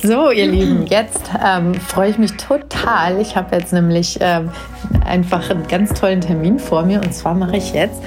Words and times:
So, 0.00 0.30
ihr 0.30 0.46
Lieben, 0.46 0.86
jetzt 0.86 1.28
ähm, 1.44 1.74
freue 1.74 2.10
ich 2.10 2.18
mich 2.18 2.30
total. 2.36 3.20
Ich 3.20 3.34
habe 3.34 3.56
jetzt 3.56 3.72
nämlich 3.72 4.16
ähm, 4.20 4.48
einfach 5.04 5.50
einen 5.50 5.66
ganz 5.66 5.92
tollen 5.92 6.20
Termin 6.20 6.60
vor 6.60 6.84
mir. 6.84 7.00
Und 7.00 7.12
zwar 7.12 7.34
mache 7.34 7.56
ich 7.56 7.72
jetzt 7.72 8.00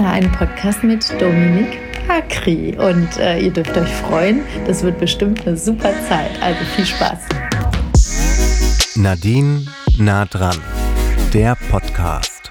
äh, 0.00 0.02
einen 0.02 0.32
Podcast 0.32 0.82
mit 0.82 1.08
Dominik 1.20 1.78
Akri. 2.08 2.76
Und 2.76 3.16
äh, 3.18 3.38
ihr 3.38 3.52
dürft 3.52 3.76
euch 3.76 3.88
freuen. 3.88 4.40
Das 4.66 4.82
wird 4.82 4.98
bestimmt 4.98 5.46
eine 5.46 5.56
super 5.56 5.92
Zeit. 6.08 6.30
Also 6.42 6.58
viel 6.74 6.84
Spaß. 6.84 7.20
Nadine 8.96 9.66
nah 9.98 10.24
dran. 10.24 10.60
Der 11.32 11.56
Podcast. 11.70 12.50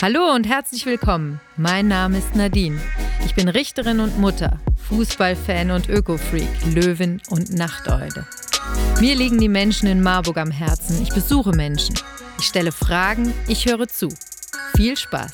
Hallo 0.00 0.34
und 0.34 0.48
herzlich 0.48 0.86
willkommen. 0.86 1.38
Mein 1.58 1.88
Name 1.88 2.16
ist 2.16 2.34
Nadine. 2.34 2.80
Ich 3.26 3.34
bin 3.34 3.48
Richterin 3.48 3.98
und 3.98 4.20
Mutter. 4.20 4.60
Fußballfan 4.88 5.72
und 5.72 5.88
Öko-Freak, 5.88 6.48
Löwin 6.72 7.20
und 7.28 7.52
Nachteule. 7.52 8.24
Mir 9.00 9.16
liegen 9.16 9.38
die 9.38 9.48
Menschen 9.48 9.88
in 9.88 10.00
Marburg 10.00 10.36
am 10.36 10.52
Herzen. 10.52 11.02
Ich 11.02 11.08
besuche 11.08 11.50
Menschen. 11.50 11.96
Ich 12.38 12.44
stelle 12.44 12.70
Fragen, 12.70 13.34
ich 13.48 13.66
höre 13.66 13.88
zu. 13.88 14.10
Viel 14.76 14.96
Spaß! 14.96 15.32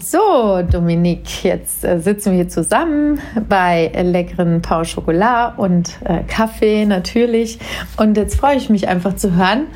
So, 0.00 0.62
Dominik, 0.68 1.44
jetzt 1.44 1.84
äh, 1.84 2.00
sitzen 2.00 2.32
wir 2.32 2.38
hier 2.38 2.48
zusammen 2.48 3.20
bei 3.48 3.92
leckeren 3.94 4.60
Pau 4.60 4.82
Schokolade 4.82 5.54
und 5.56 5.92
äh, 6.04 6.24
Kaffee 6.24 6.84
natürlich. 6.84 7.60
Und 7.96 8.16
jetzt 8.16 8.34
freue 8.34 8.56
ich 8.56 8.68
mich 8.68 8.88
einfach 8.88 9.14
zu 9.14 9.36
hören, 9.36 9.68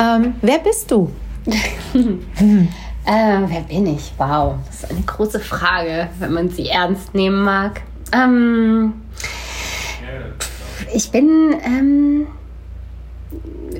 ähm, 0.00 0.34
wer 0.40 0.60
bist 0.60 0.90
du? 0.90 1.10
Äh, 3.06 3.40
wer 3.48 3.60
bin 3.60 3.86
ich? 3.86 4.14
Wow, 4.16 4.54
das 4.66 4.76
ist 4.76 4.90
eine 4.90 5.02
große 5.02 5.38
Frage, 5.38 6.08
wenn 6.18 6.32
man 6.32 6.48
sie 6.48 6.70
ernst 6.70 7.14
nehmen 7.14 7.42
mag. 7.42 7.82
Ähm, 8.12 8.94
ich 10.94 11.10
bin 11.10 11.54
ähm, 11.62 12.26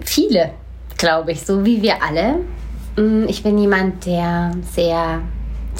viele, 0.02 0.50
glaube 0.98 1.32
ich, 1.32 1.40
so 1.40 1.64
wie 1.64 1.80
wir 1.80 2.02
alle. 2.02 2.40
Mm, 2.96 3.26
ich 3.26 3.42
bin 3.42 3.56
jemand, 3.56 4.04
der 4.04 4.52
sehr 4.74 5.22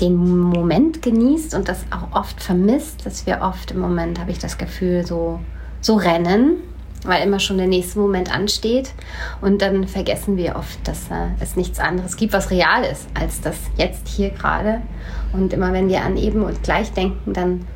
den 0.01 0.17
Moment 0.17 1.03
genießt 1.03 1.55
und 1.55 1.69
das 1.69 1.85
auch 1.91 2.19
oft 2.19 2.43
vermisst, 2.43 3.05
dass 3.05 3.27
wir 3.27 3.43
oft 3.43 3.73
im 3.73 3.81
Moment, 3.81 4.19
habe 4.19 4.31
ich 4.31 4.39
das 4.39 4.57
Gefühl, 4.57 5.05
so, 5.05 5.39
so 5.83 5.97
rennen 5.97 6.63
weil 7.05 7.23
immer 7.23 7.39
schon 7.39 7.59
der 7.59 7.67
nächste 7.67 7.99
Moment 7.99 8.35
ansteht. 8.35 8.93
Und 9.41 9.63
dann 9.63 9.87
vergessen 9.87 10.37
wir 10.37 10.57
oft, 10.57 10.87
dass 10.87 11.11
äh, 11.11 11.29
es 11.41 11.57
nichts 11.57 11.79
anderes 11.79 12.17
gibt, 12.17 12.33
was 12.33 12.51
real 12.51 12.85
ist, 12.85 13.07
als 13.15 13.41
das 13.41 13.57
jetzt 13.77 14.09
hier 14.09 14.31
gerade. 14.31 14.83
Und 15.33 15.53
immer 15.53 15.73
wenn 15.73 15.89
wir 15.89 16.03
an 16.03 16.17
eben 16.17 16.43
und 16.43 16.63
gleich 16.63 16.93
denken, 16.93 17.33
dann, 17.33 17.67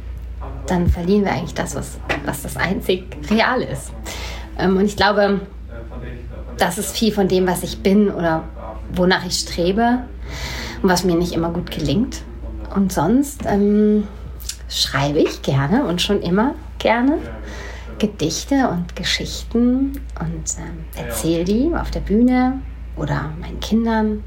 dann 0.67 0.89
verlieren 0.89 1.25
wir 1.25 1.33
eigentlich 1.33 1.55
das, 1.55 1.75
was, 1.75 1.99
was 2.25 2.43
das 2.43 2.57
einzig 2.57 3.05
real 3.31 3.63
ist. 3.63 3.93
Ähm, 4.59 4.77
und 4.77 4.85
ich 4.85 4.97
glaube, 4.97 5.41
das 6.57 6.79
ist 6.79 6.97
viel 6.97 7.13
von 7.13 7.29
dem, 7.29 7.47
was 7.47 7.63
ich 7.63 7.83
bin 7.83 8.11
oder 8.11 8.45
wonach 8.95 9.25
ich 9.27 9.35
strebe 9.35 10.01
und 10.83 10.89
was 10.89 11.05
mir 11.05 11.17
nicht 11.17 11.33
immer 11.33 11.51
gut 11.51 11.71
gelingt. 11.71 12.23
Und 12.75 12.93
sonst 12.93 13.43
ähm, 13.47 14.07
schreibe 14.69 15.19
ich 15.19 15.43
gerne 15.43 15.85
und 15.85 16.03
schon 16.03 16.21
immer 16.23 16.55
gerne. 16.79 17.19
Gedichte 17.99 18.69
und 18.69 18.95
Geschichten 18.97 20.01
und 20.21 20.45
ähm, 20.59 20.85
erzähle 20.95 21.45
die 21.45 21.71
auf 21.75 21.91
der 21.91 22.01
Bühne 22.01 22.61
oder 22.97 23.33
meinen 23.41 23.61
Kindern. 23.61 24.23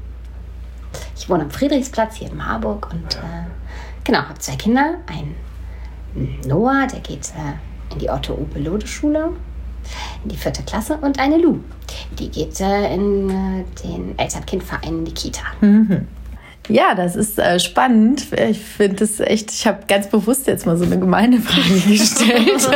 Ich 1.16 1.28
wohne 1.28 1.44
am 1.44 1.50
Friedrichsplatz 1.50 2.16
hier 2.16 2.30
in 2.30 2.36
Marburg 2.36 2.88
und 2.92 3.16
äh, 3.16 3.46
genau, 4.04 4.20
habe 4.20 4.38
zwei 4.38 4.56
Kinder. 4.56 4.96
Ein 5.06 5.34
Noah, 6.46 6.86
der 6.86 7.00
geht 7.00 7.30
äh, 7.30 7.92
in 7.92 7.98
die 7.98 8.10
Otto-Upe-Lode-Schule, 8.10 9.30
in 10.22 10.28
die 10.28 10.36
vierte 10.36 10.62
Klasse, 10.62 10.98
und 11.00 11.18
eine 11.18 11.38
Lu, 11.38 11.60
die 12.18 12.28
geht 12.28 12.60
äh, 12.60 12.94
in 12.94 13.30
äh, 13.30 13.64
den 13.82 14.18
Eltern-Kind-Verein 14.18 14.98
in 14.98 15.04
die 15.04 15.14
Kita. 15.14 15.42
Mhm. 15.60 16.06
Ja, 16.68 16.94
das 16.94 17.16
ist 17.16 17.38
äh, 17.38 17.58
spannend. 17.58 18.26
Ich 18.32 18.60
finde 18.60 19.02
es 19.02 19.18
echt, 19.18 19.50
ich 19.50 19.66
habe 19.66 19.80
ganz 19.88 20.08
bewusst 20.08 20.46
jetzt 20.46 20.64
mal 20.64 20.76
so 20.76 20.84
eine 20.84 20.98
gemeine 20.98 21.40
Frage 21.40 21.80
gestellt. 21.88 22.68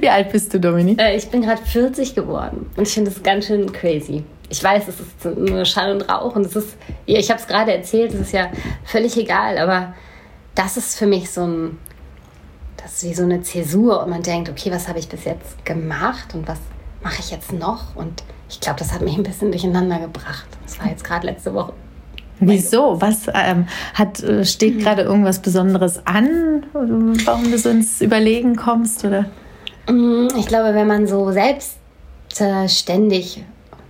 Wie 0.00 0.08
alt 0.08 0.32
bist 0.32 0.52
du, 0.52 0.58
Dominik? 0.58 1.00
Äh, 1.00 1.16
ich 1.16 1.28
bin 1.28 1.42
gerade 1.42 1.62
40 1.62 2.14
geworden 2.14 2.70
und 2.76 2.88
ich 2.88 2.94
finde 2.94 3.10
es 3.10 3.22
ganz 3.22 3.46
schön 3.46 3.72
crazy. 3.72 4.24
Ich 4.48 4.62
weiß, 4.64 4.88
es 4.88 4.98
ist 4.98 5.38
nur 5.38 5.64
Schall 5.64 5.92
und 5.92 6.10
Rauch 6.10 6.34
und 6.34 6.44
es 6.44 6.56
ist, 6.56 6.76
ich 7.06 7.30
habe 7.30 7.40
es 7.40 7.46
gerade 7.46 7.72
erzählt, 7.72 8.12
es 8.12 8.20
ist 8.20 8.32
ja 8.32 8.50
völlig 8.84 9.16
egal, 9.16 9.58
aber 9.58 9.94
das 10.56 10.76
ist 10.76 10.98
für 10.98 11.06
mich 11.06 11.30
so 11.30 11.42
ein, 11.42 11.78
das 12.76 12.94
ist 12.94 13.08
wie 13.08 13.14
so 13.14 13.22
eine 13.22 13.42
Zäsur 13.42 14.02
und 14.02 14.10
man 14.10 14.24
denkt, 14.24 14.50
okay, 14.50 14.72
was 14.72 14.88
habe 14.88 14.98
ich 14.98 15.08
bis 15.08 15.24
jetzt 15.24 15.64
gemacht 15.64 16.34
und 16.34 16.48
was 16.48 16.58
mache 17.00 17.20
ich 17.20 17.30
jetzt 17.30 17.52
noch? 17.52 17.94
Und 17.94 18.24
ich 18.48 18.58
glaube, 18.58 18.80
das 18.80 18.92
hat 18.92 19.02
mich 19.02 19.16
ein 19.16 19.22
bisschen 19.22 19.52
durcheinander 19.52 20.00
gebracht. 20.00 20.48
Das 20.64 20.80
war 20.80 20.88
jetzt 20.88 21.04
gerade 21.04 21.28
letzte 21.28 21.54
Woche 21.54 21.74
Wieso? 22.40 23.00
Was 23.00 23.26
ähm, 23.32 23.66
hat, 23.94 24.22
äh, 24.22 24.44
steht 24.44 24.76
mhm. 24.76 24.80
gerade 24.80 25.02
irgendwas 25.02 25.40
Besonderes 25.40 26.06
an, 26.06 26.66
warum 26.72 27.50
du 27.50 27.58
so 27.58 27.68
ins 27.68 28.00
Überlegen 28.00 28.56
kommst? 28.56 29.04
Oder? 29.04 29.26
Mm, 29.88 30.28
ich 30.38 30.46
glaube, 30.46 30.74
wenn 30.74 30.86
man 30.86 31.06
so 31.06 31.30
selbstständig, 31.30 33.38
äh, 33.38 33.42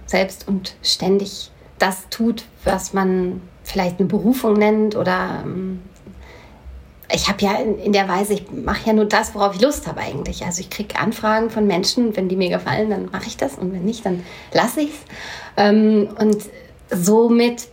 selbst 0.07 0.49
und 0.49 0.75
ständig 0.83 1.51
das 1.79 2.09
tut, 2.11 2.45
was 2.65 2.93
man 2.93 3.41
vielleicht 3.63 4.01
eine 4.01 4.09
Berufung 4.09 4.55
nennt 4.55 4.97
oder 4.97 5.45
ähm, 5.45 5.81
ich 7.13 7.29
habe 7.29 7.43
ja 7.43 7.55
in, 7.55 7.79
in, 7.79 7.93
der 7.93 8.09
Weise, 8.09 8.35
ich 8.35 8.51
mache 8.51 8.87
ja 8.87 8.93
nur 8.93 9.05
das, 9.05 9.35
worauf 9.35 9.55
ich 9.55 9.61
Lust 9.61 9.87
habe 9.87 10.01
eigentlich. 10.01 10.45
Also 10.45 10.61
ich 10.61 10.71
kriege 10.71 10.99
Anfragen 10.99 11.51
von 11.51 11.67
Menschen, 11.67 12.17
wenn 12.17 12.29
die 12.29 12.37
mir 12.37 12.51
gefallen, 12.51 12.91
dann 12.91 13.11
mache 13.11 13.27
ich 13.27 13.37
das 13.37 13.57
und 13.57 13.73
wenn 13.73 13.85
nicht, 13.85 14.07
dann 14.07 14.25
lasse 14.53 14.83
ich 14.83 14.91
es. 14.91 15.01
Ähm, 15.57 16.09
und 16.19 16.39
somit 16.91 17.69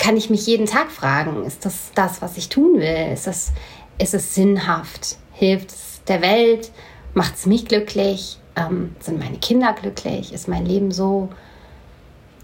kann 0.00 0.16
ich 0.16 0.30
mich 0.30 0.46
jeden 0.46 0.66
Tag 0.66 0.90
fragen, 0.90 1.44
ist 1.44 1.66
das 1.66 1.92
das, 1.94 2.22
was 2.22 2.38
ich 2.38 2.48
tun 2.48 2.80
will? 2.80 3.12
Ist, 3.12 3.26
das, 3.26 3.52
ist 3.98 4.14
es 4.14 4.34
sinnhaft? 4.34 5.18
Hilft 5.32 5.70
es 5.70 6.00
der 6.08 6.22
Welt? 6.22 6.72
Macht 7.12 7.36
es 7.36 7.44
mich 7.44 7.66
glücklich? 7.66 8.38
Ähm, 8.56 8.96
sind 8.98 9.18
meine 9.18 9.36
Kinder 9.36 9.74
glücklich? 9.74 10.32
Ist 10.32 10.48
mein 10.48 10.64
Leben 10.64 10.90
so, 10.90 11.28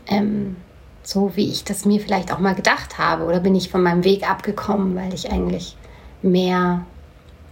ähm, 0.07 0.57
so, 1.03 1.35
wie 1.35 1.49
ich 1.51 1.65
das 1.65 1.87
mir 1.87 1.99
vielleicht 1.99 2.31
auch 2.31 2.41
mal 2.41 2.55
gedacht 2.55 2.99
habe? 2.99 3.25
Oder 3.25 3.41
bin 3.41 3.55
ich 3.55 3.71
von 3.71 3.83
meinem 3.83 4.05
Weg 4.05 4.29
abgekommen, 4.29 4.95
weil 4.95 5.15
ich 5.15 5.33
eigentlich 5.33 5.79
mehr 6.21 6.85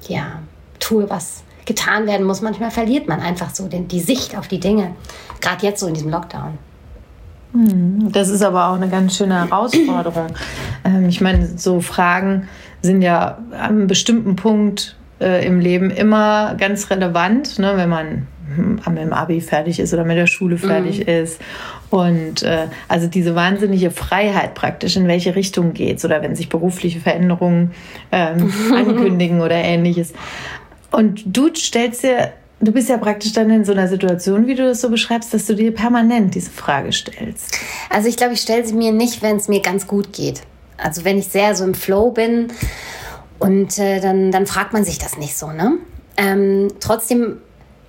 ja, 0.07 0.43
tue, 0.81 1.09
was 1.09 1.45
getan 1.65 2.07
werden 2.07 2.27
muss? 2.27 2.43
Manchmal 2.43 2.71
verliert 2.71 3.09
man 3.09 3.21
einfach 3.21 3.55
so 3.55 3.69
den, 3.69 3.89
die 3.89 4.01
Sicht 4.01 4.37
auf 4.37 4.49
die 4.49 4.61
Dinge, 4.61 4.95
gerade 5.41 5.65
jetzt 5.65 5.81
so 5.81 5.87
in 5.87 5.95
diesem 5.95 6.11
Lockdown. 6.11 6.59
Hm, 7.55 8.11
das 8.11 8.29
ist 8.29 8.43
aber 8.43 8.69
auch 8.69 8.75
eine 8.75 8.89
ganz 8.89 9.17
schöne 9.17 9.47
Herausforderung. 9.49 10.27
Ähm, 10.85 11.09
ich 11.09 11.21
meine, 11.21 11.47
so 11.57 11.81
Fragen 11.81 12.49
sind 12.83 13.01
ja 13.01 13.39
an 13.53 13.61
einem 13.61 13.87
bestimmten 13.87 14.35
Punkt 14.37 14.97
äh, 15.21 15.47
im 15.47 15.61
Leben 15.61 15.91
immer 15.91 16.57
ganz 16.57 16.91
relevant, 16.91 17.59
ne, 17.61 17.75
wenn 17.77 17.89
man 17.89 18.27
hm, 18.57 18.81
mit 18.89 18.99
dem 18.99 19.13
Abi 19.13 19.41
fertig 19.41 19.79
ist 19.79 19.95
oder 19.95 20.05
mit 20.05 20.17
der 20.17 20.27
Schule 20.27 20.59
fertig 20.59 20.99
mhm. 20.99 21.09
ist. 21.09 21.41
Und 21.91 22.43
äh, 22.43 22.67
also 22.89 23.07
diese 23.07 23.37
wahnsinnige 23.37 23.93
Freiheit 23.93 24.55
praktisch, 24.55 24.97
in 24.97 25.07
welche 25.07 25.37
Richtung 25.37 25.75
geht 25.75 25.99
es 25.99 26.05
oder 26.05 26.23
wenn 26.23 26.35
sich 26.35 26.49
berufliche 26.49 26.99
Veränderungen 26.99 27.71
ähm, 28.11 28.53
ankündigen 28.75 29.41
oder 29.41 29.55
ähnliches. 29.55 30.13
Und 30.91 31.23
du 31.25 31.55
stellst 31.55 32.03
dir 32.03 32.33
Du 32.65 32.73
bist 32.73 32.89
ja 32.89 32.97
praktisch 32.97 33.33
dann 33.33 33.51
in 33.51 33.65
so 33.65 33.73
einer 33.73 33.89
Situation, 33.89 34.47
wie 34.47 34.55
du 34.55 34.67
das 34.67 34.81
so 34.81 34.89
beschreibst, 34.89 35.35
dass 35.35 35.45
du 35.45 35.55
dir 35.55 35.75
permanent 35.75 36.35
diese 36.35 36.51
Frage 36.51 36.93
stellst. 36.93 37.59
Also 37.91 38.09
ich 38.09 38.17
glaube, 38.17 38.33
ich 38.33 38.41
stelle 38.41 38.65
sie 38.65 38.73
mir 38.73 38.91
nicht, 38.91 39.21
wenn 39.21 39.37
es 39.37 39.49
mir 39.49 39.61
ganz 39.61 39.87
gut 39.87 40.15
geht. 40.15 40.41
Also 40.79 41.05
wenn 41.05 41.19
ich 41.19 41.29
sehr 41.29 41.55
so 41.55 41.65
im 41.65 41.75
Flow 41.75 42.11
bin 42.11 42.49
und 43.39 43.79
äh, 43.79 44.01
dann, 44.01 44.33
dann 44.33 44.47
fragt 44.47 44.73
man 44.73 44.83
sich 44.83 44.99
das 44.99 45.19
nicht 45.19 45.37
so. 45.37 45.49
Ne? 45.49 45.79
Ähm, 46.17 46.69
trotzdem, 46.81 47.37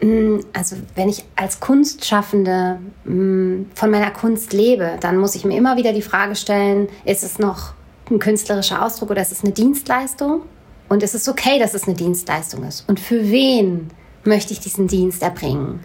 mh, 0.02 0.08
hm, 0.10 0.46
also 0.52 0.76
wenn 0.96 1.08
ich 1.08 1.24
als 1.38 1.62
Kunstschaffende 1.62 2.80
mh, 3.06 3.12
hm, 3.14 3.66
von 3.76 3.92
meiner 3.92 4.12
Kunst 4.12 4.52
lebe, 4.52 4.98
dann 5.00 5.16
muss 5.18 5.36
ich 5.36 5.46
mir 5.46 5.58
immer 5.58 5.78
wieder 5.78 5.94
die 5.94 6.02
Frage 6.02 6.36
stellen, 6.36 6.90
ist 7.06 7.24
es 7.24 7.40
noch 7.40 7.74
ein 8.12 8.20
künstlerischer 8.20 8.84
Ausdruck 8.84 9.12
oder 9.12 9.22
ist 9.22 9.32
es 9.32 9.42
eine 9.42 9.54
Dienstleistung? 9.54 10.42
Und 10.90 11.02
ist 11.02 11.16
es 11.16 11.30
okay, 11.30 11.60
dass 11.60 11.74
es 11.74 11.86
eine 11.86 11.96
Dienstleistung 11.96 12.64
ist? 12.64 12.88
Und 12.90 13.00
für 13.00 13.32
wen? 13.32 13.90
Möchte 14.26 14.54
ich 14.54 14.60
diesen 14.60 14.88
Dienst 14.88 15.22
erbringen? 15.22 15.80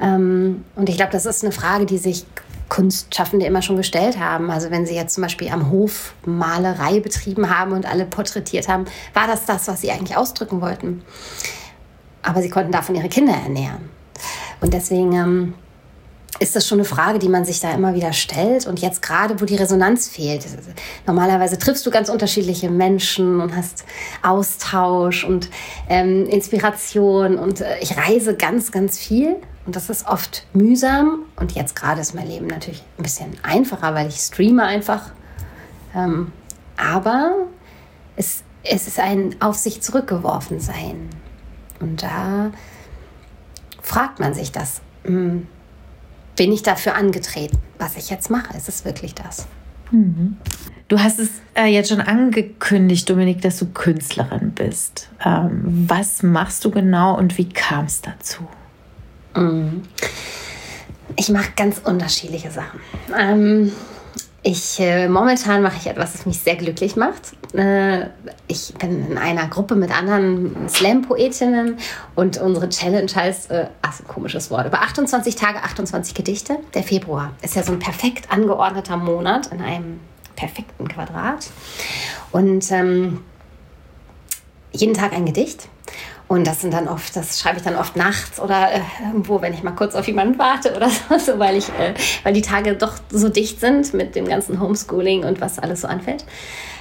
Ähm, 0.00 0.64
und 0.74 0.88
ich 0.88 0.96
glaube, 0.96 1.12
das 1.12 1.26
ist 1.26 1.42
eine 1.42 1.52
Frage, 1.52 1.86
die 1.86 1.98
sich 1.98 2.26
Kunstschaffende 2.68 3.46
immer 3.46 3.62
schon 3.62 3.76
gestellt 3.76 4.18
haben. 4.18 4.50
Also 4.50 4.70
wenn 4.70 4.86
sie 4.86 4.94
jetzt 4.94 5.14
zum 5.14 5.22
Beispiel 5.22 5.48
am 5.48 5.70
Hof 5.70 6.14
Malerei 6.24 7.00
betrieben 7.00 7.56
haben 7.56 7.72
und 7.72 7.86
alle 7.86 8.06
porträtiert 8.06 8.68
haben, 8.68 8.86
war 9.12 9.26
das 9.26 9.44
das, 9.44 9.68
was 9.68 9.80
sie 9.80 9.90
eigentlich 9.90 10.16
ausdrücken 10.16 10.60
wollten. 10.60 11.02
Aber 12.22 12.42
sie 12.42 12.48
konnten 12.48 12.72
davon 12.72 12.94
ihre 12.94 13.08
Kinder 13.08 13.34
ernähren. 13.34 13.90
Und 14.60 14.72
deswegen 14.72 15.12
ähm, 15.12 15.54
ist 16.40 16.56
das 16.56 16.66
schon 16.66 16.78
eine 16.78 16.84
Frage, 16.84 17.18
die 17.18 17.28
man 17.28 17.44
sich 17.44 17.60
da 17.60 17.72
immer 17.72 17.94
wieder 17.94 18.12
stellt. 18.12 18.66
Und 18.66 18.80
jetzt 18.80 19.02
gerade, 19.02 19.40
wo 19.40 19.44
die 19.44 19.56
Resonanz 19.56 20.08
fehlt. 20.08 20.44
Normalerweise 21.06 21.58
triffst 21.58 21.86
du 21.86 21.90
ganz 21.90 22.08
unterschiedliche 22.08 22.70
Menschen 22.70 23.40
und 23.40 23.54
hast 23.54 23.84
Austausch 24.22 25.24
und 25.24 25.48
ähm, 25.88 26.26
Inspiration. 26.26 27.38
Und 27.38 27.60
äh, 27.60 27.78
ich 27.80 27.96
reise 27.96 28.34
ganz, 28.34 28.72
ganz 28.72 28.98
viel. 28.98 29.36
Und 29.66 29.76
das 29.76 29.90
ist 29.90 30.06
oft 30.06 30.46
mühsam. 30.52 31.20
Und 31.36 31.52
jetzt 31.52 31.76
gerade 31.76 32.00
ist 32.00 32.14
mein 32.14 32.26
Leben 32.26 32.46
natürlich 32.48 32.82
ein 32.98 33.02
bisschen 33.02 33.36
einfacher, 33.42 33.94
weil 33.94 34.08
ich 34.08 34.16
streame 34.16 34.64
einfach. 34.64 35.10
Ähm, 35.94 36.32
aber 36.76 37.32
es, 38.16 38.42
es 38.64 38.88
ist 38.88 38.98
ein 38.98 39.36
auf 39.40 39.54
sich 39.56 39.82
zurückgeworfen 39.82 40.58
sein. 40.58 41.08
Und 41.80 42.02
da 42.02 42.50
fragt 43.82 44.18
man 44.18 44.34
sich 44.34 44.50
das. 44.50 44.80
Hm, 45.04 45.46
bin 46.36 46.52
ich 46.52 46.62
dafür 46.62 46.94
angetreten, 46.94 47.58
was 47.78 47.96
ich 47.96 48.10
jetzt 48.10 48.30
mache? 48.30 48.56
Ist 48.56 48.68
es 48.68 48.84
wirklich 48.84 49.14
das? 49.14 49.46
Mhm. 49.90 50.36
Du 50.88 51.00
hast 51.00 51.18
es 51.18 51.30
äh, 51.54 51.66
jetzt 51.66 51.88
schon 51.88 52.00
angekündigt, 52.00 53.08
Dominik, 53.08 53.40
dass 53.40 53.58
du 53.58 53.66
Künstlerin 53.66 54.50
bist. 54.50 55.08
Ähm, 55.24 55.62
was 55.88 56.22
machst 56.22 56.64
du 56.64 56.70
genau 56.70 57.16
und 57.16 57.38
wie 57.38 57.48
kam 57.48 57.86
es 57.86 58.02
dazu? 58.02 58.46
Mhm. 59.34 59.82
Ich 61.16 61.28
mache 61.30 61.52
ganz 61.56 61.78
unterschiedliche 61.78 62.50
Sachen. 62.50 62.80
Ähm, 63.16 63.72
ich, 64.46 64.78
äh, 64.78 65.08
momentan 65.08 65.62
mache 65.62 65.78
ich 65.80 65.86
etwas, 65.86 66.12
das 66.12 66.26
mich 66.26 66.38
sehr 66.38 66.56
glücklich 66.56 66.96
macht. 66.96 67.32
Äh, 67.54 68.08
ich 68.46 68.74
bin 68.74 69.12
in 69.12 69.18
einer 69.18 69.48
Gruppe 69.48 69.74
mit 69.74 69.90
anderen 69.90 70.68
Slam-Poetinnen 70.68 71.78
und 72.14 72.36
unsere 72.36 72.68
Challenge 72.68 73.10
heißt, 73.12 73.50
äh, 73.50 73.68
ach, 73.80 74.00
ein 74.00 74.06
komisches 74.06 74.50
Wort, 74.50 74.66
über 74.66 74.82
28 74.82 75.34
Tage, 75.34 75.62
28 75.62 76.14
Gedichte. 76.14 76.58
Der 76.74 76.82
Februar 76.82 77.32
ist 77.40 77.56
ja 77.56 77.62
so 77.62 77.72
ein 77.72 77.78
perfekt 77.78 78.30
angeordneter 78.30 78.98
Monat 78.98 79.46
in 79.46 79.62
einem 79.62 80.00
perfekten 80.36 80.88
Quadrat. 80.88 81.48
Und 82.30 82.70
ähm, 82.70 83.22
jeden 84.72 84.92
Tag 84.92 85.14
ein 85.14 85.24
Gedicht. 85.24 85.68
Und 86.26 86.46
das 86.46 86.62
sind 86.62 86.72
dann 86.72 86.88
oft, 86.88 87.14
das 87.16 87.38
schreibe 87.38 87.58
ich 87.58 87.64
dann 87.64 87.76
oft 87.76 87.96
nachts 87.96 88.40
oder 88.40 88.72
äh, 88.72 88.80
irgendwo, 89.06 89.42
wenn 89.42 89.52
ich 89.52 89.62
mal 89.62 89.72
kurz 89.72 89.94
auf 89.94 90.06
jemanden 90.06 90.38
warte 90.38 90.74
oder 90.74 90.88
so, 91.18 91.38
weil 91.38 91.56
ich, 91.56 91.68
äh, 91.68 91.94
weil 92.22 92.32
die 92.32 92.42
Tage 92.42 92.74
doch 92.74 92.94
so 93.10 93.28
dicht 93.28 93.60
sind 93.60 93.92
mit 93.92 94.14
dem 94.14 94.26
ganzen 94.26 94.60
Homeschooling 94.60 95.24
und 95.24 95.40
was 95.40 95.58
alles 95.58 95.82
so 95.82 95.88
anfällt. 95.88 96.24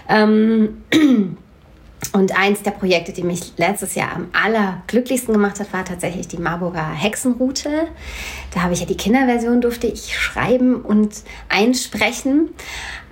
Ähm, 0.07 0.83
und 2.13 2.39
eins 2.39 2.63
der 2.63 2.71
Projekte, 2.71 3.11
die 3.11 3.23
mich 3.23 3.53
letztes 3.57 3.95
Jahr 3.95 4.15
am 4.15 4.27
allerglücklichsten 4.31 5.33
gemacht 5.33 5.59
hat, 5.59 5.73
war 5.73 5.83
tatsächlich 5.83 6.27
die 6.29 6.37
Marburger 6.37 6.89
Hexenroute. 6.91 7.87
Da 8.53 8.61
habe 8.61 8.73
ich 8.73 8.79
ja 8.79 8.85
die 8.85 8.97
Kinderversion, 8.97 9.59
durfte 9.59 9.87
ich 9.87 10.17
schreiben 10.17 10.81
und 10.81 11.23
einsprechen. 11.49 12.49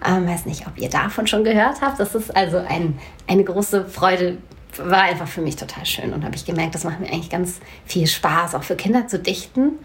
Ähm, 0.07 0.28
weiß 0.28 0.45
nicht, 0.45 0.66
ob 0.66 0.78
ihr 0.78 0.89
davon 0.89 1.28
schon 1.28 1.44
gehört 1.44 1.81
habt. 1.81 2.00
Das 2.00 2.16
ist 2.16 2.36
also 2.36 2.57
ein, 2.57 2.98
eine 3.28 3.44
große 3.44 3.86
Freude 3.86 4.38
war 4.77 5.03
einfach 5.03 5.27
für 5.27 5.41
mich 5.41 5.56
total 5.56 5.85
schön 5.85 6.13
und 6.13 6.23
habe 6.23 6.35
ich 6.35 6.45
gemerkt, 6.45 6.75
das 6.75 6.83
macht 6.83 7.00
mir 7.00 7.07
eigentlich 7.07 7.29
ganz 7.29 7.59
viel 7.85 8.07
Spaß, 8.07 8.56
auch 8.56 8.63
für 8.63 8.75
Kinder 8.75 9.07
zu 9.07 9.19
dichten. 9.19 9.79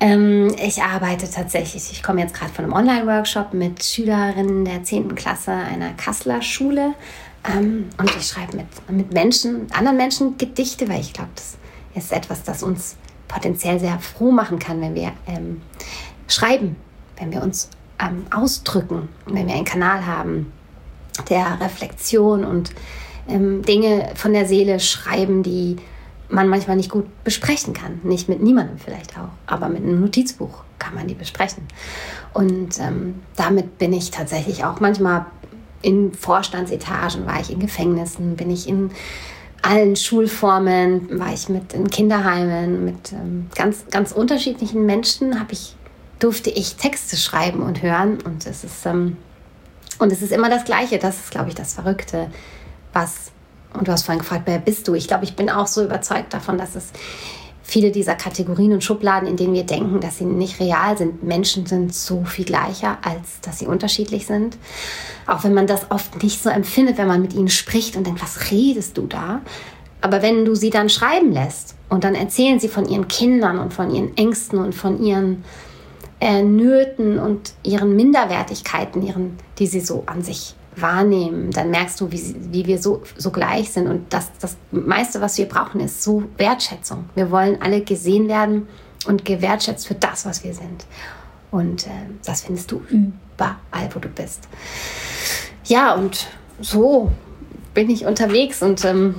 Ähm, 0.00 0.54
ich 0.62 0.82
arbeite 0.82 1.30
tatsächlich, 1.30 1.92
ich 1.92 2.02
komme 2.02 2.20
jetzt 2.20 2.34
gerade 2.34 2.52
von 2.52 2.64
einem 2.64 2.74
Online-Workshop 2.74 3.54
mit 3.54 3.84
Schülerinnen 3.84 4.64
der 4.64 4.82
10. 4.82 5.14
Klasse 5.14 5.52
einer 5.52 5.92
Kasseler 5.92 6.42
Schule 6.42 6.94
ähm, 7.44 7.88
und 7.98 8.14
ich 8.16 8.26
schreibe 8.26 8.56
mit, 8.56 8.66
mit 8.90 9.12
Menschen, 9.12 9.66
anderen 9.72 9.96
Menschen 9.96 10.38
Gedichte, 10.38 10.88
weil 10.88 11.00
ich 11.00 11.12
glaube, 11.12 11.30
das 11.34 11.56
ist 11.94 12.12
etwas, 12.12 12.42
das 12.42 12.62
uns 12.62 12.96
potenziell 13.28 13.78
sehr 13.78 13.98
froh 13.98 14.30
machen 14.30 14.58
kann, 14.58 14.80
wenn 14.80 14.94
wir 14.94 15.12
ähm, 15.26 15.62
schreiben, 16.28 16.76
wenn 17.16 17.32
wir 17.32 17.42
uns 17.42 17.70
ähm, 18.00 18.26
ausdrücken, 18.30 19.08
wenn 19.26 19.46
wir 19.46 19.54
einen 19.54 19.64
Kanal 19.64 20.04
haben 20.06 20.52
der 21.28 21.60
Reflexion 21.60 22.44
und 22.44 22.72
ähm, 23.28 23.62
Dinge 23.62 24.10
von 24.14 24.32
der 24.32 24.46
Seele 24.46 24.80
schreiben, 24.80 25.42
die 25.42 25.76
man 26.28 26.48
manchmal 26.48 26.76
nicht 26.76 26.90
gut 26.90 27.06
besprechen 27.24 27.74
kann. 27.74 28.00
Nicht 28.02 28.28
mit 28.28 28.42
niemandem 28.42 28.78
vielleicht 28.78 29.18
auch, 29.18 29.28
aber 29.46 29.68
mit 29.68 29.82
einem 29.82 30.00
Notizbuch 30.00 30.64
kann 30.78 30.94
man 30.94 31.06
die 31.06 31.14
besprechen. 31.14 31.64
Und 32.32 32.78
ähm, 32.80 33.22
damit 33.36 33.78
bin 33.78 33.92
ich 33.92 34.10
tatsächlich 34.10 34.64
auch 34.64 34.80
manchmal 34.80 35.26
in 35.82 36.12
Vorstandsetagen, 36.12 37.26
war 37.26 37.40
ich 37.40 37.50
in 37.50 37.58
Gefängnissen, 37.58 38.36
bin 38.36 38.50
ich 38.50 38.68
in 38.68 38.90
allen 39.62 39.94
Schulformen, 39.94 41.18
war 41.20 41.32
ich 41.32 41.48
mit 41.48 41.72
in 41.72 41.88
Kinderheimen, 41.88 42.84
mit 42.84 43.12
ähm, 43.12 43.48
ganz, 43.54 43.84
ganz 43.90 44.12
unterschiedlichen 44.12 44.86
Menschen, 44.86 45.38
habe 45.38 45.52
ich, 45.52 45.76
durfte 46.18 46.50
ich 46.50 46.76
Texte 46.76 47.16
schreiben 47.16 47.62
und 47.62 47.82
hören. 47.82 48.18
Und 48.22 48.46
es 48.46 48.64
ist, 48.64 48.86
ähm, 48.86 49.16
und 49.98 50.10
es 50.10 50.22
ist 50.22 50.32
immer 50.32 50.48
das 50.48 50.64
Gleiche. 50.64 50.98
Das 50.98 51.16
ist, 51.18 51.30
glaube 51.30 51.48
ich, 51.48 51.54
das 51.54 51.74
Verrückte 51.74 52.28
was, 52.92 53.32
und 53.74 53.88
du 53.88 53.92
hast 53.92 54.04
vorhin 54.04 54.20
gefragt, 54.20 54.42
wer 54.46 54.58
bist 54.58 54.88
du? 54.88 54.94
Ich 54.94 55.08
glaube, 55.08 55.24
ich 55.24 55.34
bin 55.34 55.50
auch 55.50 55.66
so 55.66 55.82
überzeugt 55.82 56.34
davon, 56.34 56.58
dass 56.58 56.74
es 56.74 56.92
viele 57.62 57.90
dieser 57.90 58.14
Kategorien 58.14 58.72
und 58.72 58.84
Schubladen, 58.84 59.28
in 59.28 59.36
denen 59.36 59.54
wir 59.54 59.64
denken, 59.64 60.00
dass 60.00 60.18
sie 60.18 60.24
nicht 60.24 60.60
real 60.60 60.98
sind. 60.98 61.22
Menschen 61.22 61.64
sind 61.66 61.94
so 61.94 62.24
viel 62.24 62.44
gleicher, 62.44 62.98
als 63.02 63.40
dass 63.40 63.60
sie 63.60 63.66
unterschiedlich 63.66 64.26
sind. 64.26 64.58
Auch 65.26 65.44
wenn 65.44 65.54
man 65.54 65.66
das 65.66 65.90
oft 65.90 66.22
nicht 66.22 66.42
so 66.42 66.50
empfindet, 66.50 66.98
wenn 66.98 67.08
man 67.08 67.22
mit 67.22 67.32
ihnen 67.32 67.48
spricht 67.48 67.96
und 67.96 68.06
denkt, 68.06 68.22
was 68.22 68.50
redest 68.50 68.98
du 68.98 69.06
da? 69.06 69.40
Aber 70.00 70.20
wenn 70.20 70.44
du 70.44 70.54
sie 70.54 70.70
dann 70.70 70.88
schreiben 70.88 71.32
lässt 71.32 71.76
und 71.88 72.04
dann 72.04 72.14
erzählen 72.14 72.58
sie 72.58 72.68
von 72.68 72.88
ihren 72.88 73.06
Kindern 73.08 73.58
und 73.58 73.72
von 73.72 73.94
ihren 73.94 74.16
Ängsten 74.16 74.58
und 74.58 74.74
von 74.74 75.02
ihren 75.02 75.44
äh, 76.20 76.42
Nöten 76.42 77.20
und 77.20 77.52
ihren 77.62 77.94
Minderwertigkeiten, 77.94 79.00
ihren, 79.02 79.38
die 79.58 79.68
sie 79.68 79.80
so 79.80 80.02
an 80.06 80.22
sich 80.22 80.56
wahrnehmen, 80.76 81.50
dann 81.50 81.70
merkst 81.70 82.00
du, 82.00 82.10
wie, 82.10 82.34
wie 82.50 82.66
wir 82.66 82.80
so, 82.80 83.02
so 83.16 83.30
gleich 83.30 83.70
sind. 83.70 83.88
Und 83.88 84.12
das, 84.12 84.30
das 84.40 84.56
meiste, 84.70 85.20
was 85.20 85.38
wir 85.38 85.46
brauchen, 85.46 85.80
ist 85.80 86.02
so 86.02 86.24
Wertschätzung. 86.36 87.04
Wir 87.14 87.30
wollen 87.30 87.60
alle 87.60 87.82
gesehen 87.82 88.28
werden 88.28 88.68
und 89.06 89.24
gewertschätzt 89.24 89.86
für 89.86 89.94
das, 89.94 90.24
was 90.24 90.44
wir 90.44 90.54
sind. 90.54 90.84
Und 91.50 91.86
äh, 91.86 91.90
das 92.24 92.42
findest 92.42 92.70
du 92.70 92.82
überall, 92.88 93.88
wo 93.92 93.98
du 93.98 94.08
bist. 94.08 94.48
Ja, 95.64 95.94
und 95.94 96.26
so 96.60 97.12
bin 97.74 97.90
ich 97.90 98.06
unterwegs 98.06 98.62
und 98.62 98.84
ähm, 98.84 99.16